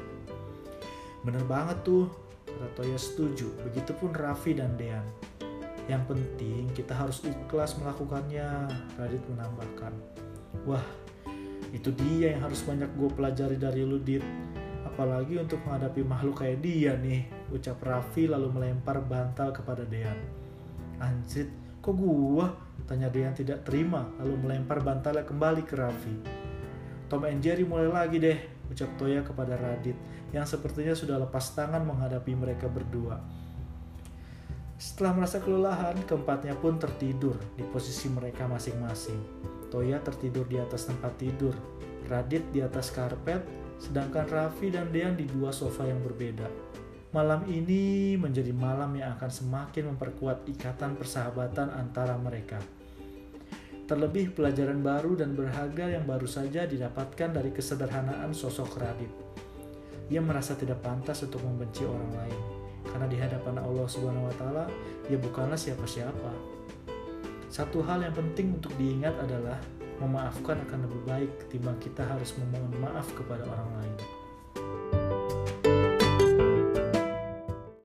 Bener 1.22 1.46
banget 1.46 1.86
tuh 1.86 2.10
Kata 2.62 2.78
Toya 2.78 2.94
setuju, 2.94 3.50
begitupun 3.66 4.14
Raffi 4.14 4.54
dan 4.54 4.78
Dean. 4.78 5.02
Yang 5.90 6.14
penting 6.14 6.70
kita 6.70 6.94
harus 6.94 7.18
ikhlas 7.26 7.74
melakukannya, 7.74 8.70
Radit 8.94 9.18
menambahkan. 9.26 9.90
Wah, 10.62 10.86
itu 11.74 11.90
dia 11.90 12.38
yang 12.38 12.46
harus 12.46 12.62
banyak 12.62 12.86
gue 12.94 13.10
pelajari 13.18 13.58
dari 13.58 13.82
Ludit. 13.82 14.22
Apalagi 14.86 15.42
untuk 15.42 15.58
menghadapi 15.66 16.06
makhluk 16.06 16.46
kayak 16.46 16.62
dia 16.62 16.94
nih, 16.94 17.26
ucap 17.50 17.82
Raffi 17.82 18.30
lalu 18.30 18.46
melempar 18.54 19.02
bantal 19.02 19.50
kepada 19.50 19.82
Dean. 19.82 20.22
Anjrit, 21.02 21.50
kok 21.82 21.98
gua? 21.98 22.46
Tanya 22.86 23.10
Dean 23.10 23.34
tidak 23.34 23.66
terima, 23.66 24.06
lalu 24.22 24.38
melempar 24.38 24.78
bantalnya 24.86 25.26
kembali 25.26 25.66
ke 25.66 25.74
Raffi. 25.74 26.14
Tom 27.10 27.26
and 27.26 27.42
Jerry 27.42 27.66
mulai 27.66 27.90
lagi 27.90 28.22
deh, 28.22 28.38
ucap 28.70 28.86
Toya 29.02 29.26
kepada 29.26 29.58
Radit 29.58 29.98
yang 30.32 30.48
sepertinya 30.48 30.96
sudah 30.96 31.20
lepas 31.20 31.52
tangan 31.52 31.84
menghadapi 31.84 32.32
mereka 32.32 32.66
berdua. 32.66 33.20
Setelah 34.82 35.14
merasa 35.14 35.38
kelelahan, 35.38 35.94
keempatnya 36.02 36.58
pun 36.58 36.74
tertidur 36.74 37.38
di 37.54 37.62
posisi 37.70 38.10
mereka 38.10 38.50
masing-masing. 38.50 39.20
Toya 39.70 40.02
tertidur 40.02 40.42
di 40.50 40.58
atas 40.58 40.90
tempat 40.90 41.14
tidur, 41.22 41.54
Radit 42.10 42.42
di 42.50 42.58
atas 42.58 42.90
karpet, 42.90 43.46
sedangkan 43.78 44.26
Raffi 44.26 44.74
dan 44.74 44.90
Dean 44.90 45.14
di 45.14 45.22
dua 45.30 45.54
sofa 45.54 45.86
yang 45.86 46.02
berbeda. 46.02 46.50
Malam 47.14 47.46
ini 47.46 48.16
menjadi 48.16 48.50
malam 48.56 48.96
yang 48.96 49.14
akan 49.20 49.30
semakin 49.30 49.94
memperkuat 49.94 50.48
ikatan 50.48 50.96
persahabatan 50.98 51.70
antara 51.76 52.16
mereka. 52.18 52.58
Terlebih 53.86 54.32
pelajaran 54.32 54.80
baru 54.80 55.14
dan 55.20 55.36
berharga 55.36 55.92
yang 55.92 56.08
baru 56.08 56.24
saja 56.24 56.64
didapatkan 56.64 57.30
dari 57.36 57.52
kesederhanaan 57.52 58.32
sosok 58.32 58.80
Radit. 58.80 59.12
Ia 60.12 60.20
merasa 60.20 60.52
tidak 60.52 60.84
pantas 60.84 61.24
untuk 61.24 61.40
membenci 61.40 61.88
orang 61.88 62.12
lain, 62.12 62.40
karena 62.84 63.08
di 63.08 63.16
hadapan 63.16 63.64
Allah 63.64 63.88
Subhanahu 63.88 64.28
wa 64.28 64.34
taala 64.36 64.64
ia 65.08 65.16
bukanlah 65.16 65.56
siapa-siapa. 65.56 66.32
Satu 67.48 67.80
hal 67.80 68.04
yang 68.04 68.12
penting 68.12 68.60
untuk 68.60 68.76
diingat 68.76 69.16
adalah 69.24 69.56
memaafkan 70.04 70.60
akan 70.68 70.84
lebih 70.84 71.00
baik 71.08 71.30
ketimbang 71.40 71.80
kita 71.80 72.04
harus 72.04 72.36
memohon 72.36 72.76
maaf 72.76 73.08
kepada 73.16 73.48
orang 73.48 73.70
lain. 73.80 73.96